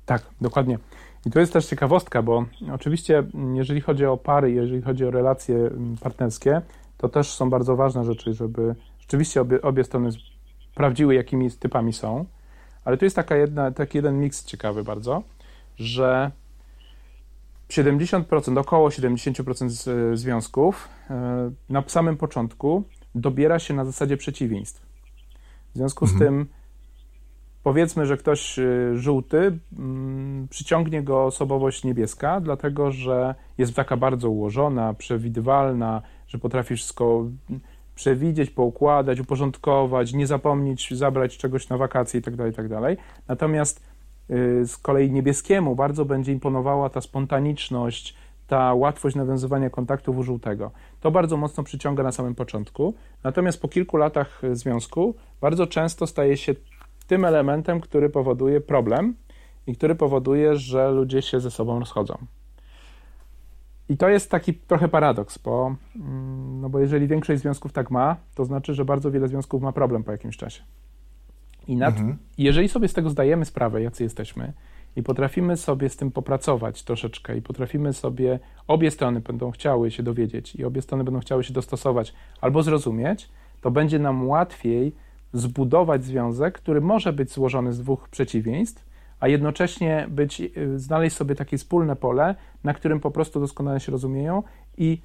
[0.06, 0.78] Tak, dokładnie.
[1.26, 5.70] I to jest też ciekawostka, bo oczywiście jeżeli chodzi o pary, jeżeli chodzi o relacje
[6.00, 6.62] partnerskie,
[6.96, 8.74] to też są bardzo ważne rzeczy, żeby
[9.06, 10.10] Rzeczywiście obie, obie strony
[10.72, 12.24] sprawdziły, jakimi typami są,
[12.84, 15.22] ale tu jest taka jedna, taki jeden miks ciekawy bardzo,
[15.76, 16.30] że
[17.68, 22.84] 70%, około 70% związków e, na samym początku
[23.14, 24.86] dobiera się na zasadzie przeciwieństw.
[25.74, 26.18] W związku mhm.
[26.18, 26.46] z tym
[27.62, 34.30] powiedzmy, że ktoś e, żółty mm, przyciągnie go osobowość niebieska, dlatego że jest taka bardzo
[34.30, 37.26] ułożona, przewidywalna, że potrafi wszystko
[37.96, 42.80] przewidzieć, poukładać, uporządkować, nie zapomnieć zabrać czegoś na wakacje itd., tak itd.
[42.82, 43.82] Tak Natomiast
[44.30, 48.16] y, z kolei niebieskiemu bardzo będzie imponowała ta spontaniczność,
[48.46, 50.70] ta łatwość nawiązywania kontaktów u żółtego.
[51.00, 52.94] To bardzo mocno przyciąga na samym początku.
[53.24, 56.54] Natomiast po kilku latach związku bardzo często staje się
[57.06, 59.14] tym elementem, który powoduje problem
[59.66, 62.16] i który powoduje, że ludzie się ze sobą rozchodzą.
[63.88, 68.16] I to jest taki trochę paradoks, bo, mm, no bo jeżeli większość związków tak ma,
[68.34, 70.62] to znaczy, że bardzo wiele związków ma problem po jakimś czasie.
[71.68, 72.16] I nad, mhm.
[72.38, 74.52] jeżeli sobie z tego zdajemy sprawę, jacy jesteśmy,
[74.96, 80.02] i potrafimy sobie z tym popracować troszeczkę, i potrafimy sobie, obie strony będą chciały się
[80.02, 83.28] dowiedzieć, i obie strony będą chciały się dostosować albo zrozumieć,
[83.60, 84.92] to będzie nam łatwiej
[85.32, 88.86] zbudować związek, który może być złożony z dwóch przeciwieństw,
[89.20, 93.92] a jednocześnie być, y, znaleźć sobie takie wspólne pole, na którym po prostu doskonale się
[93.92, 94.42] rozumieją
[94.76, 95.02] i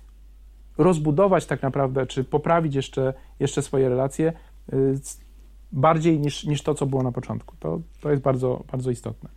[0.78, 4.34] rozbudować tak naprawdę, czy poprawić jeszcze, jeszcze swoje relacje
[4.74, 5.00] y,
[5.72, 7.56] bardziej niż, niż to, co było na początku.
[7.60, 9.30] To, to jest bardzo, bardzo istotne.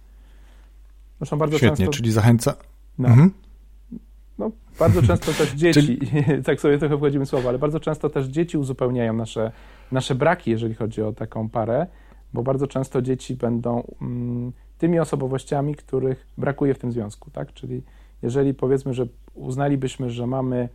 [1.18, 1.92] Zresztą bardzo Świetnie, często...
[1.92, 2.54] czyli zachęca...
[2.98, 3.08] No.
[3.08, 3.30] Mhm.
[4.38, 5.98] No, bardzo często też dzieci, czyli...
[6.46, 9.52] tak sobie trochę wchodzimy słowo, ale bardzo często też dzieci uzupełniają nasze,
[9.92, 11.86] nasze braki, jeżeli chodzi o taką parę,
[12.32, 14.52] bo bardzo często dzieci będą mm,
[14.85, 17.53] tymi osobowościami, których brakuje w tym związku, tak?
[17.53, 17.82] Czyli
[18.22, 20.68] jeżeli powiedzmy, że uznalibyśmy, że mamy,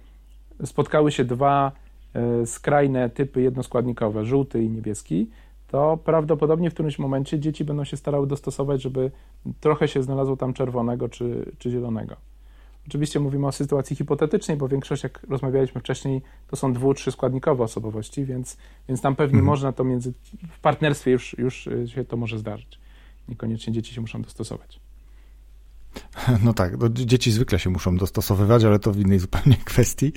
[0.66, 1.72] spotkały się dwa
[2.14, 5.30] e, skrajne typy jednoskładnikowe, żółty i niebieski,
[5.68, 9.12] to prawdopodobnie w którymś momencie dzieci będą się starały dostosować, żeby
[9.60, 12.16] trochę się znalazło tam czerwonego czy, czy zielonego.
[12.88, 17.64] Oczywiście mówimy o sytuacji hipotetycznej, bo większość, jak rozmawialiśmy wcześniej, to są dwu, trzy składnikowe
[17.64, 18.57] osobowości, więc,
[18.88, 19.45] więc tam pewnie mhm.
[19.45, 20.14] można to między,
[20.49, 22.80] w partnerstwie już, już się to może zdarzyć
[23.30, 24.80] niekoniecznie dzieci się muszą dostosować.
[26.43, 30.13] No tak, no dzieci zwykle się muszą dostosowywać, ale to w innej zupełnie kwestii.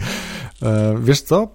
[0.62, 1.54] E, wiesz co?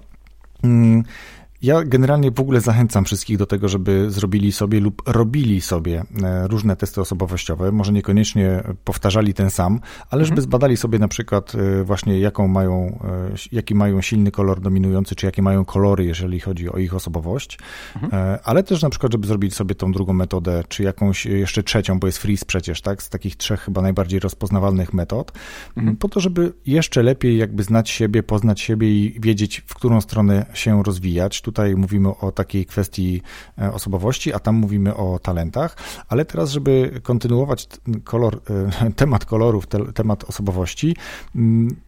[1.61, 6.47] Ja generalnie w ogóle zachęcam wszystkich do tego, żeby zrobili sobie lub robili sobie e,
[6.47, 7.71] różne testy osobowościowe.
[7.71, 9.79] Może niekoniecznie powtarzali ten sam,
[10.09, 10.43] ale żeby mhm.
[10.43, 15.25] zbadali sobie na przykład e, właśnie jaką mają, e, jaki mają silny kolor dominujący, czy
[15.25, 17.59] jakie mają kolory, jeżeli chodzi o ich osobowość.
[17.95, 18.39] Mhm.
[18.43, 22.07] Ale też na przykład, żeby zrobić sobie tą drugą metodę, czy jakąś jeszcze trzecią, bo
[22.07, 23.03] jest freeze przecież, tak?
[23.03, 25.31] Z takich trzech chyba najbardziej rozpoznawalnych metod,
[25.77, 25.97] mhm.
[25.97, 30.45] po to, żeby jeszcze lepiej jakby znać siebie, poznać siebie i wiedzieć, w którą stronę
[30.53, 33.21] się rozwijać Tutaj mówimy o takiej kwestii
[33.61, 35.77] e, osobowości, a tam mówimy o talentach,
[36.09, 37.67] ale teraz, żeby kontynuować
[38.03, 38.41] kolor,
[38.81, 40.95] e, temat kolorów, temat osobowości,
[41.35, 41.86] mm,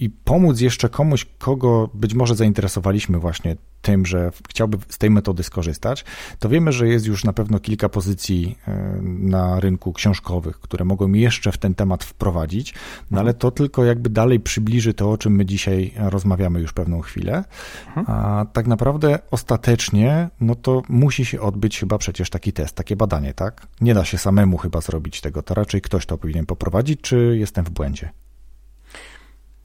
[0.00, 5.42] i pomóc jeszcze komuś, kogo być może zainteresowaliśmy właśnie tym, że chciałby z tej metody
[5.42, 6.04] skorzystać,
[6.38, 11.12] to wiemy, że jest już na pewno kilka pozycji e, na rynku książkowych, które mogą
[11.12, 12.74] jeszcze w ten temat wprowadzić,
[13.10, 17.00] no ale to tylko jakby dalej przybliży to, o czym my dzisiaj rozmawiamy już pewną
[17.00, 17.44] chwilę.
[17.86, 18.06] Mhm.
[18.08, 23.34] A tak naprawdę ostatecznie, no to musi się odbyć chyba przecież taki test, takie badanie,
[23.34, 23.66] tak?
[23.80, 27.64] Nie da się samemu chyba zrobić tego, to raczej ktoś to powinien poprowadzić, czy jestem
[27.64, 28.10] w błędzie?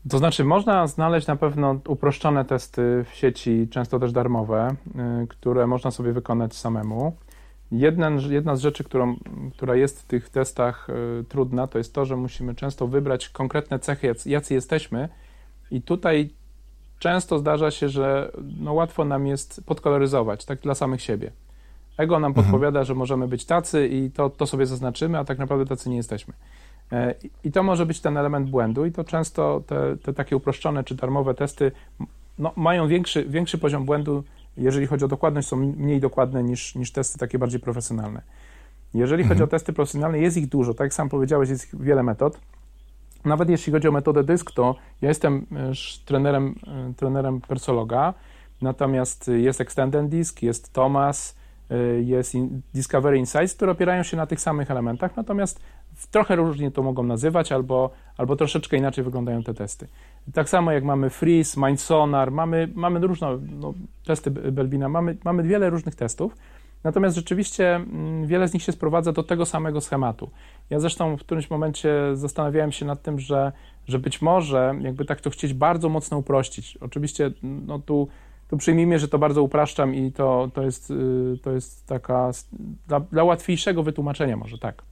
[0.09, 4.75] To znaczy, można znaleźć na pewno uproszczone testy w sieci, często też darmowe,
[5.23, 7.15] y, które można sobie wykonać samemu.
[7.71, 9.15] Jedna, jedna z rzeczy, którą,
[9.53, 13.79] która jest w tych testach y, trudna, to jest to, że musimy często wybrać konkretne
[13.79, 15.09] cechy, jacy, jacy jesteśmy,
[15.71, 16.29] i tutaj
[16.99, 21.31] często zdarza się, że no łatwo nam jest podkoloryzować, tak dla samych siebie.
[21.97, 22.45] Ego nam mhm.
[22.45, 25.97] podpowiada, że możemy być tacy i to, to sobie zaznaczymy, a tak naprawdę tacy nie
[25.97, 26.33] jesteśmy.
[26.93, 30.83] E, I to może być ten element błędu, i to często te, te takie uproszczone
[30.83, 31.71] czy darmowe testy
[32.39, 34.23] no, mają większy, większy poziom błędu,
[34.57, 38.21] jeżeli chodzi o dokładność, są mniej dokładne niż, niż testy takie bardziej profesjonalne.
[38.93, 39.29] Jeżeli mhm.
[39.29, 42.39] chodzi o testy profesjonalne, jest ich dużo, tak jak sam powiedziałeś, jest ich wiele metod.
[43.25, 45.71] Nawet jeśli chodzi o metodę dysk, to ja jestem e,
[46.05, 48.13] trenerem, e, trenerem persologa,
[48.61, 51.43] natomiast jest Extended Disk, jest Thomas,
[52.01, 52.35] jest
[52.73, 55.59] Discovery Insights, które opierają się na tych samych elementach, natomiast
[56.11, 59.87] trochę różnie to mogą nazywać, albo, albo troszeczkę inaczej wyglądają te testy.
[60.33, 63.73] Tak samo jak mamy Freeze, Mind Sonar, mamy, mamy różne no,
[64.05, 66.35] testy Belbina, mamy, mamy wiele różnych testów,
[66.83, 70.29] natomiast rzeczywiście mm, wiele z nich się sprowadza do tego samego schematu.
[70.69, 73.51] Ja zresztą w którymś momencie zastanawiałem się nad tym, że,
[73.87, 76.77] że być może jakby tak to chcieć bardzo mocno uprościć.
[76.81, 78.07] Oczywiście no tu
[78.53, 82.31] tu przyjmijmy, że to bardzo upraszczam i to, to, jest, y, to jest taka
[82.87, 84.83] dla, dla łatwiejszego wytłumaczenia może tak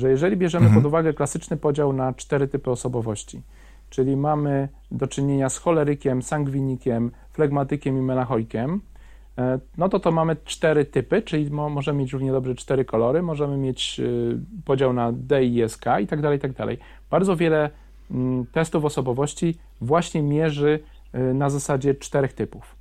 [0.00, 0.82] że jeżeli bierzemy mhm.
[0.82, 3.42] pod uwagę klasyczny podział na cztery typy osobowości,
[3.90, 8.80] czyli mamy do czynienia z cholerykiem, sangwinikiem, flegmatykiem i melancholikiem,
[9.38, 13.22] e, no to to mamy cztery typy, czyli mo możemy mieć równie dobrze cztery kolory,
[13.22, 16.78] możemy mieć y, podział na D i SK i tak dalej, i tak dalej.
[17.10, 17.70] Bardzo wiele
[18.10, 20.80] mm, testów osobowości właśnie mierzy
[21.34, 22.80] na zasadzie czterech typów.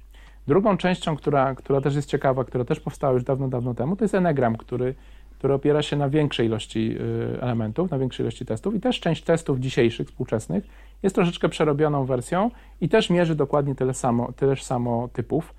[0.50, 4.04] Drugą częścią, która, która też jest ciekawa, która też powstała już dawno, dawno temu, to
[4.04, 4.96] jest Enegram, który,
[5.40, 6.98] który opiera się na większej ilości
[7.36, 10.64] y, elementów, na większej ilości testów i też część testów dzisiejszych, współczesnych
[11.04, 15.54] jest troszeczkę przerobioną wersją i też mierzy dokładnie tyle samo, tyleż samo typów.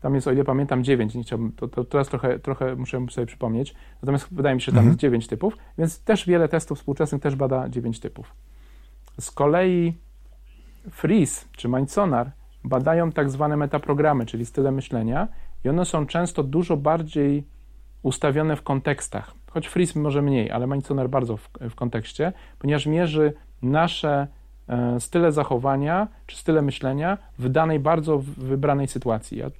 [0.00, 3.26] Tam jest, o ile pamiętam, 9, nie chciałbym, to, to teraz trochę, trochę muszę sobie
[3.26, 4.88] przypomnieć, natomiast wydaje mi się, że tam mhm.
[4.88, 8.34] jest 9 typów, więc też wiele testów współczesnych też bada 9 typów.
[9.20, 9.98] Z kolei
[10.90, 12.30] Freeze czy Mindsonar
[12.64, 15.28] badają tak zwane metaprogramy, czyli style myślenia
[15.64, 17.44] i one są często dużo bardziej
[18.02, 19.34] ustawione w kontekstach.
[19.50, 23.32] Choć Freeze może mniej, ale Mindsonar bardzo w, w kontekście, ponieważ mierzy
[23.62, 24.26] nasze
[24.68, 29.38] e, style zachowania czy style myślenia w danej bardzo wybranej sytuacji.
[29.38, 29.50] Ja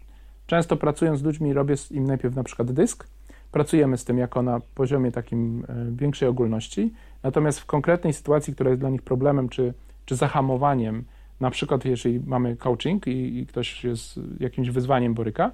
[0.47, 3.09] często pracując z ludźmi robię im najpierw na przykład dysk,
[3.53, 8.71] pracujemy z tym jako na poziomie takim e, większej ogólności, natomiast w konkretnej sytuacji, która
[8.71, 9.75] jest dla nich problemem czy,
[10.05, 11.05] czy zahamowaniem,
[11.41, 15.51] na przykład jeżeli mamy coaching i, i ktoś z jakimś wyzwaniem boryka,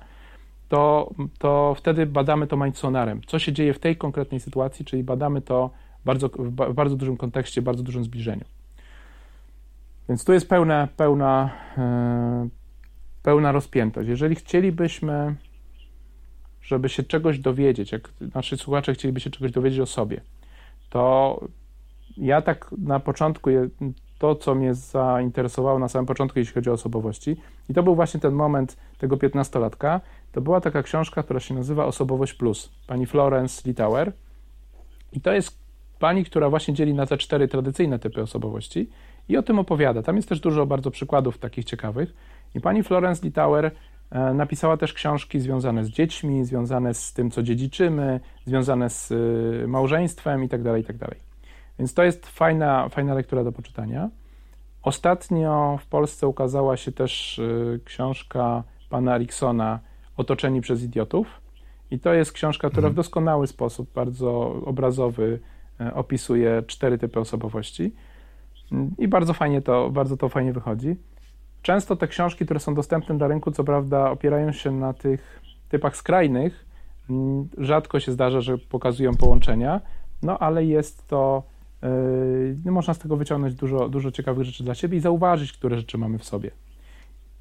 [0.68, 3.20] to, to wtedy badamy to Mindsonarem.
[3.26, 5.70] Co się dzieje w tej konkretnej sytuacji, czyli badamy to
[6.04, 8.44] bardzo, w bardzo dużym kontekście, bardzo dużym zbliżeniu.
[10.08, 12.48] Więc tu jest pełna, pełna, e,
[13.22, 14.08] pełna rozpiętość.
[14.08, 15.34] Jeżeli chcielibyśmy,
[16.62, 20.20] żeby się czegoś dowiedzieć, jak nasi słuchacze chcieliby się czegoś dowiedzieć o sobie,
[20.90, 21.40] to
[22.16, 23.50] ja tak na początku
[24.18, 27.36] to, co mnie zainteresowało na samym początku, jeśli chodzi o osobowości.
[27.68, 30.00] I to był właśnie ten moment tego 15-latka.
[30.32, 34.12] To była taka książka, która się nazywa Osobowość Plus, pani Florence Litauer.
[35.12, 35.58] I to jest
[35.98, 38.90] pani, która właśnie dzieli na te cztery tradycyjne typy osobowości
[39.28, 40.02] i o tym opowiada.
[40.02, 42.14] Tam jest też dużo bardzo przykładów takich ciekawych.
[42.54, 43.70] I pani Florence Litauer
[44.10, 49.68] e, napisała też książki związane z dziećmi, związane z tym, co dziedziczymy, związane z y,
[49.68, 51.06] małżeństwem itd., tak itd.
[51.06, 51.26] Tak
[51.78, 54.10] więc to jest fajna, fajna lektura do poczytania.
[54.87, 59.80] Ostatnio w Polsce ukazała się też y, książka pana Eriksona
[60.16, 61.26] Otoczeni przez idiotów.
[61.91, 62.95] I to jest książka, która w mhm.
[62.95, 65.41] doskonały sposób, bardzo obrazowy,
[65.80, 67.95] y, opisuje cztery typy osobowości.
[68.99, 70.97] I bardzo fajnie to, bardzo to fajnie wychodzi.
[71.62, 75.97] Często te książki, które są dostępne na rynku, co prawda opierają się na tych typach
[75.97, 76.66] skrajnych.
[77.59, 79.80] Rzadko się zdarza, że pokazują połączenia,
[80.22, 81.43] no ale jest to
[82.64, 86.18] można z tego wyciągnąć dużo, dużo ciekawych rzeczy dla siebie i zauważyć, które rzeczy mamy
[86.18, 86.51] w sobie.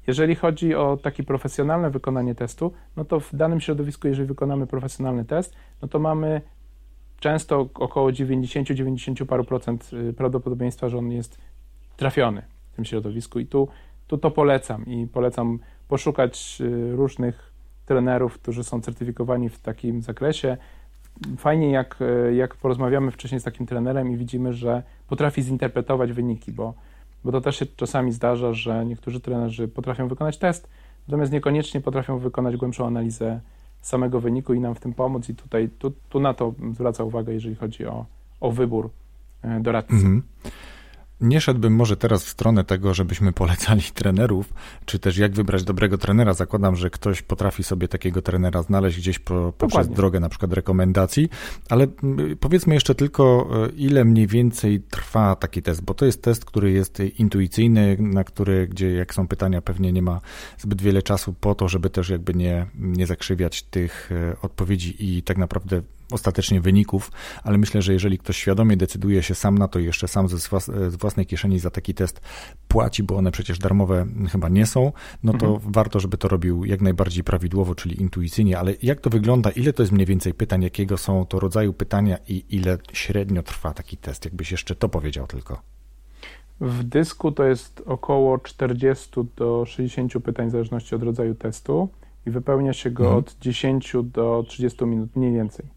[0.06, 5.24] Jeżeli chodzi o takie profesjonalne wykonanie testu, no to w danym środowisku, jeżeli wykonamy profesjonalny
[5.24, 6.40] test, no to mamy
[7.20, 11.38] często około 90-90 paru procent y, prawdopodobieństwa, że on jest
[11.96, 13.68] trafiony w tym środowisku i tu,
[14.06, 15.58] tu to polecam i polecam
[15.88, 17.52] poszukać y, różnych
[17.86, 20.56] trenerów, którzy są certyfikowani w takim zakresie,
[21.38, 21.98] fajnie, jak,
[22.34, 26.74] jak porozmawiamy wcześniej z takim trenerem i widzimy, że potrafi zinterpretować wyniki, bo,
[27.24, 30.68] bo to też się czasami zdarza, że niektórzy trenerzy potrafią wykonać test,
[31.08, 33.40] natomiast niekoniecznie potrafią wykonać głębszą analizę
[33.82, 35.28] samego wyniku i nam w tym pomóc.
[35.28, 38.06] I tutaj tu, tu na to zwraca uwagę, jeżeli chodzi o,
[38.40, 38.90] o wybór
[39.42, 39.94] e, doradcy.
[39.94, 40.22] Mhm.
[41.20, 44.54] Nie szedłbym może teraz w stronę tego, żebyśmy polecali trenerów,
[44.84, 46.34] czy też jak wybrać dobrego trenera.
[46.34, 51.28] Zakładam, że ktoś potrafi sobie takiego trenera znaleźć gdzieś po, poprzez drogę na przykład rekomendacji,
[51.68, 56.22] ale mm, powiedzmy jeszcze tylko, e, ile mniej więcej trwa taki test, bo to jest
[56.22, 60.20] test, który jest intuicyjny, na który, gdzie jak są pytania, pewnie nie ma
[60.58, 65.22] zbyt wiele czasu po to, żeby też jakby nie, nie zakrzywiać tych e, odpowiedzi i
[65.22, 65.82] tak naprawdę
[66.12, 67.12] ostatecznie wyników,
[67.44, 70.38] ale myślę, że jeżeli ktoś świadomie decyduje się sam na to i jeszcze sam ze
[70.90, 72.20] z własnej kieszeni za taki test
[72.68, 74.92] płaci, bo one przecież darmowe chyba nie są,
[75.22, 75.72] no to mhm.
[75.72, 79.82] warto, żeby to robił jak najbardziej prawidłowo, czyli intuicyjnie, ale jak to wygląda, ile to
[79.82, 84.24] jest mniej więcej pytań, jakiego są to rodzaju pytania i ile średnio trwa taki test,
[84.24, 85.62] jakbyś jeszcze to powiedział tylko.
[86.60, 91.88] W dysku to jest około 40 do 60 pytań w zależności od rodzaju testu
[92.26, 93.18] i wypełnia się go mhm.
[93.18, 95.75] od 10 do 30 minut mniej więcej.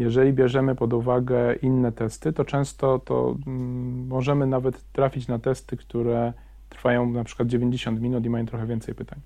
[0.00, 5.76] Jeżeli bierzemy pod uwagę inne testy, to często to mm, możemy nawet trafić na testy,
[5.76, 6.32] które
[6.68, 9.18] trwają na przykład 90 minut i mają trochę więcej pytań,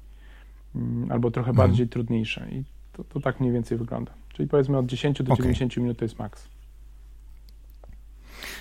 [0.74, 1.68] mm, albo trochę mhm.
[1.68, 2.48] bardziej trudniejsze.
[2.50, 4.12] I to, to, tak mniej więcej wygląda.
[4.32, 5.36] Czyli powiedzmy od 10 do okay.
[5.36, 6.48] 90 minut to jest maks.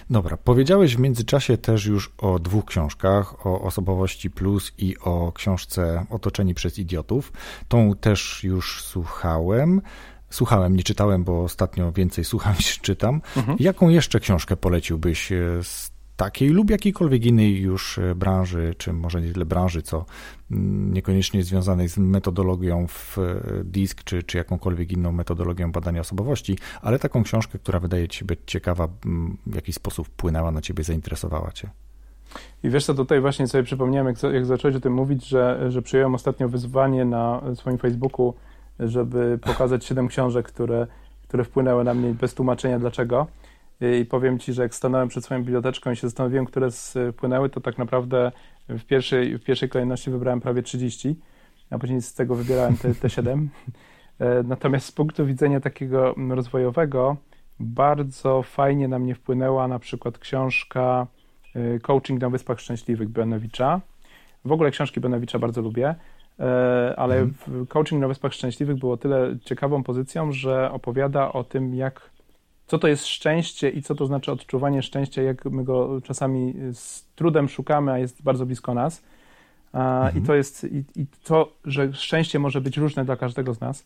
[0.09, 6.05] Dobra, powiedziałeś w międzyczasie też już o dwóch książkach, o Osobowości Plus i o książce
[6.09, 7.33] Otoczeni przez Idiotów.
[7.67, 9.81] Tą też już słuchałem.
[10.33, 13.21] Słuchałem, nie czytałem, bo ostatnio więcej słucham niż czytam.
[13.37, 13.57] Mhm.
[13.59, 15.29] Jaką jeszcze książkę poleciłbyś
[15.61, 20.05] z takiej lub jakiejkolwiek innej już e, branży, czy może nie tyle branży, co
[20.51, 23.21] mm, niekoniecznie związanej z metodologią w e,
[23.63, 28.25] DISK, czy, czy jakąkolwiek inną metodologią badania osobowości, ale taką książkę, która wydaje ci się
[28.25, 31.69] być ciekawa, mm, w jakiś sposób wpłynęła na ciebie, zainteresowała cię.
[32.63, 35.81] I wiesz co, tutaj właśnie sobie przypomniałem, jak, jak zacząłeś o tym mówić, że, że
[35.81, 38.33] przyjąłem ostatnio wyzwanie na swoim Facebooku,
[38.79, 40.87] żeby pokazać siedem książek, które,
[41.27, 43.27] które wpłynęły na mnie bez tłumaczenia dlaczego.
[44.01, 46.69] I powiem Ci, że jak stanąłem przed swoją biblioteczką i się zastanowiłem, które
[47.13, 48.31] wpłynęły, to tak naprawdę
[48.69, 51.15] w pierwszej, w pierwszej kolejności wybrałem prawie 30,
[51.69, 53.49] a później z tego wybierałem te, te 7.
[54.19, 57.17] E, natomiast z punktu widzenia takiego rozwojowego
[57.59, 61.07] bardzo fajnie na mnie wpłynęła na przykład książka
[61.55, 63.81] e, Coaching na Wyspach Szczęśliwych Benowicza.
[64.45, 65.95] W ogóle książki Benowicza bardzo lubię,
[66.97, 67.67] ale mhm.
[67.67, 72.09] Coaching na Wyspach Szczęśliwych było tyle ciekawą pozycją, że opowiada o tym, jak
[72.67, 77.07] co to jest szczęście i co to znaczy odczuwanie szczęścia, jak my go czasami z
[77.15, 79.03] trudem szukamy, a jest bardzo blisko nas.
[79.73, 80.17] Mhm.
[80.17, 83.85] I to jest, i, i to, że szczęście może być różne dla każdego z nas.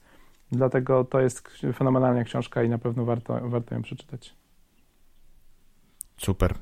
[0.52, 4.34] Dlatego to jest fenomenalna książka i na pewno warto, warto ją przeczytać.
[6.18, 6.54] Super.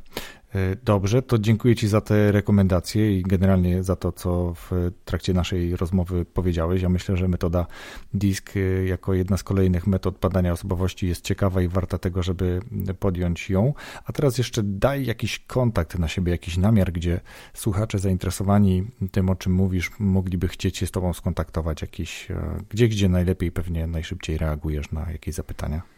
[0.55, 5.33] E, dobrze, to dziękuję Ci za te rekomendacje i generalnie za to, co w trakcie
[5.33, 6.81] naszej rozmowy powiedziałeś.
[6.81, 7.65] Ja myślę, że metoda
[8.13, 12.59] DISK e, jako jedna z kolejnych metod badania osobowości jest ciekawa i warta tego, żeby
[12.99, 13.73] podjąć ją.
[14.05, 17.19] A teraz jeszcze daj jakiś kontakt na siebie, jakiś namiar, gdzie
[17.53, 22.87] słuchacze zainteresowani tym, o czym mówisz, mogliby chcieć się z Tobą skontaktować, jakiś, e, gdzie,
[22.87, 25.94] gdzie najlepiej, pewnie najszybciej reagujesz na jakieś zapytania.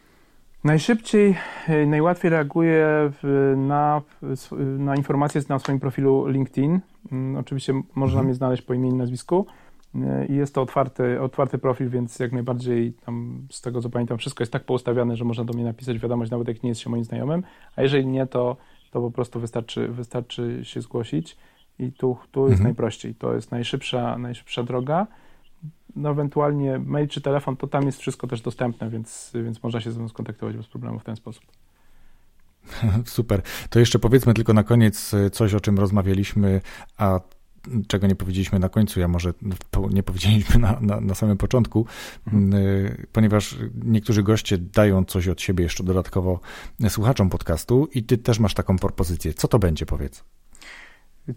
[0.64, 1.34] Najszybciej,
[1.68, 3.10] e, najłatwiej reaguję
[3.56, 4.02] na,
[4.78, 6.80] na informacje na swoim profilu LinkedIn.
[7.12, 8.26] Mm, oczywiście można mhm.
[8.26, 9.46] mnie znaleźć po imieniu i nazwisku.
[9.94, 14.18] E, I jest to otwarty, otwarty profil, więc jak najbardziej tam, z tego co pamiętam,
[14.18, 16.90] wszystko jest tak poustawiane, że można do mnie napisać wiadomość, nawet jak nie jest się
[16.90, 17.42] moim znajomym.
[17.76, 18.56] A jeżeli nie, to,
[18.90, 21.36] to po prostu wystarczy, wystarczy się zgłosić.
[21.78, 22.64] I tu, tu jest mhm.
[22.64, 23.14] najprościej.
[23.14, 25.06] To jest najszybsza, najszybsza droga
[25.96, 29.92] no ewentualnie mail czy telefon, to tam jest wszystko też dostępne, więc, więc można się
[29.92, 31.44] ze mną skontaktować bez problemu w ten sposób.
[33.04, 33.42] Super.
[33.70, 36.60] To jeszcze powiedzmy tylko na koniec coś, o czym rozmawialiśmy,
[36.96, 37.20] a
[37.88, 39.34] czego nie powiedzieliśmy na końcu, ja może
[39.90, 41.86] nie powiedzieliśmy na, na, na samym początku,
[42.26, 42.54] mhm.
[42.54, 46.40] Y, ponieważ niektórzy goście dają coś od siebie jeszcze dodatkowo
[46.88, 49.34] słuchaczom podcastu i ty też masz taką propozycję.
[49.34, 50.24] Co to będzie, powiedz?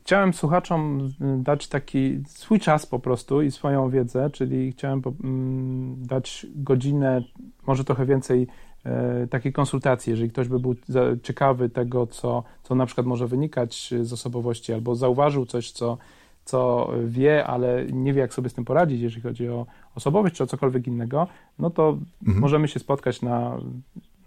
[0.02, 6.48] Chciałem słuchaczom dać taki swój czas po prostu i swoją wiedzę, czyli chciałem mm, dać
[6.56, 7.24] godzinę,
[7.68, 8.48] może trochę więcej
[8.86, 10.76] e, takiej konsultacji, jeżeli ktoś by był
[11.24, 15.98] ciekawy tego, co, co na przykład może wynikać z osobowości, albo zauważył coś, co,
[16.46, 19.66] co wie, ale nie wie, jak sobie z tym poradzić, jeżeli chodzi o
[19.96, 21.28] osobowość czy o cokolwiek innego,
[21.60, 22.40] no to mhm.
[22.40, 23.58] możemy się spotkać na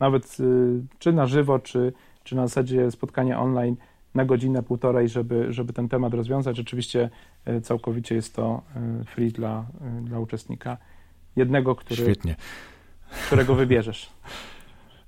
[0.01, 1.93] nawet y, czy na żywo, czy,
[2.25, 3.77] czy na zasadzie spotkania online
[4.15, 6.61] na godzinę, półtorej, żeby, żeby ten temat rozwiązać.
[6.61, 7.11] Oczywiście
[7.45, 10.77] e, całkowicie jest to e, free dla, e, dla uczestnika.
[11.37, 12.37] Jednego, który, Świetnie.
[13.27, 14.11] którego wybierzesz.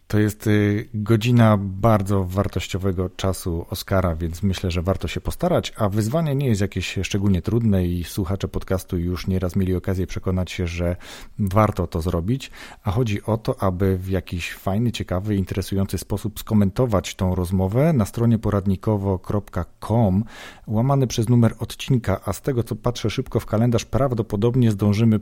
[0.09, 5.89] To jest y, godzina bardzo wartościowego czasu Oscara, więc myślę, że warto się postarać, a
[5.89, 10.67] wyzwanie nie jest jakieś szczególnie trudne i słuchacze podcastu już nieraz mieli okazję przekonać się,
[10.67, 10.97] że
[11.39, 12.51] warto to zrobić,
[12.85, 18.05] a chodzi o to, aby w jakiś fajny, ciekawy, interesujący sposób skomentować tą rozmowę na
[18.05, 20.25] stronie poradnikowo.com
[20.67, 25.21] łamany przez numer odcinka, a z tego co patrzę szybko w kalendarz, prawdopodobnie zdążymy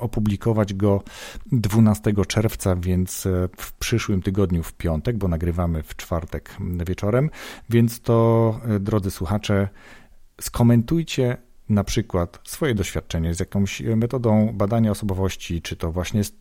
[0.00, 1.02] opublikować go
[1.52, 7.30] 12 czerwca, więc e, w przyszłym tygodniu w piątek, bo nagrywamy w czwartek wieczorem.
[7.70, 9.68] Więc to, e, drodzy słuchacze,
[10.40, 11.36] skomentujcie
[11.70, 16.32] na przykład swoje doświadczenie z jakąś metodą badania osobowości, czy to właśnie z,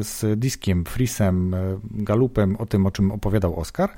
[0.00, 1.56] z diskiem, frisem,
[1.90, 3.90] galupem, o tym, o czym opowiadał Oskar,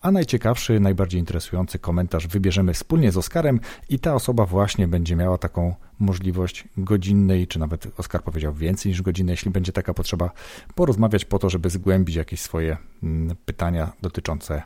[0.00, 5.38] a najciekawszy, najbardziej interesujący komentarz wybierzemy wspólnie z Oskarem i ta osoba właśnie będzie miała
[5.38, 10.30] taką możliwość godzinnej, czy nawet Oskar powiedział więcej niż godzinnej, jeśli będzie taka potrzeba,
[10.74, 12.76] porozmawiać po to, żeby zgłębić jakieś swoje
[13.44, 14.62] pytania dotyczące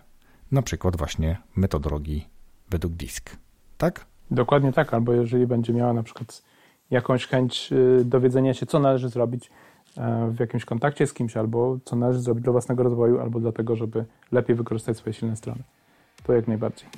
[0.53, 2.29] na przykład właśnie metodologii
[2.71, 3.37] według DISK.
[3.79, 4.08] Tak?
[4.31, 6.43] Dokładnie tak, albo jeżeli będzie miała na przykład
[6.91, 9.51] jakąś chęć y, dowiedzenia się, co należy zrobić
[9.97, 13.77] e, w jakimś kontakcie z kimś, albo co należy zrobić dla własnego rozwoju, albo dlatego,
[13.77, 15.63] żeby lepiej wykorzystać swoje silne strony.
[16.27, 16.89] To jak najbardziej.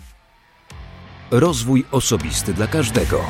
[1.31, 3.21] Rozwój osobisty dla każdego.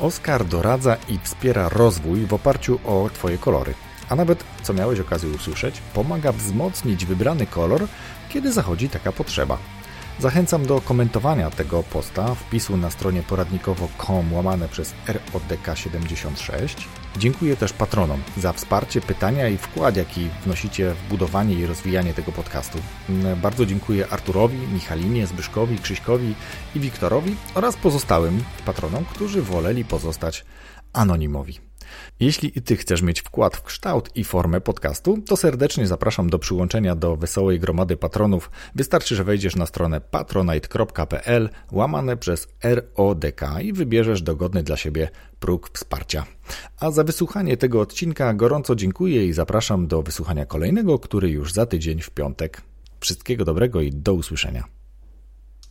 [0.00, 3.74] Oskar doradza i wspiera rozwój w oparciu o Twoje kolory
[4.12, 7.86] a nawet, co miałeś okazję usłyszeć, pomaga wzmocnić wybrany kolor,
[8.28, 9.58] kiedy zachodzi taka potrzeba.
[10.18, 16.86] Zachęcam do komentowania tego posta, wpisu na stronie poradnikowo.com łamane przez RODK76.
[17.16, 22.32] Dziękuję też patronom za wsparcie, pytania i wkład, jaki wnosicie w budowanie i rozwijanie tego
[22.32, 22.78] podcastu.
[23.42, 26.34] Bardzo dziękuję Arturowi, Michalinie, Zbyszkowi, Krzyśkowi
[26.74, 30.44] i Wiktorowi oraz pozostałym patronom, którzy woleli pozostać
[30.92, 31.71] anonimowi.
[32.20, 36.38] Jeśli i Ty chcesz mieć wkład w kształt i formę podcastu, to serdecznie zapraszam do
[36.38, 38.50] przyłączenia do Wesołej Gromady Patronów.
[38.74, 45.08] Wystarczy, że wejdziesz na stronę patronite.pl łamane przez RODK i wybierzesz dogodny dla siebie
[45.40, 46.26] próg wsparcia.
[46.80, 51.66] A za wysłuchanie tego odcinka gorąco dziękuję i zapraszam do wysłuchania kolejnego, który już za
[51.66, 52.62] tydzień w piątek.
[53.00, 54.81] Wszystkiego dobrego i do usłyszenia.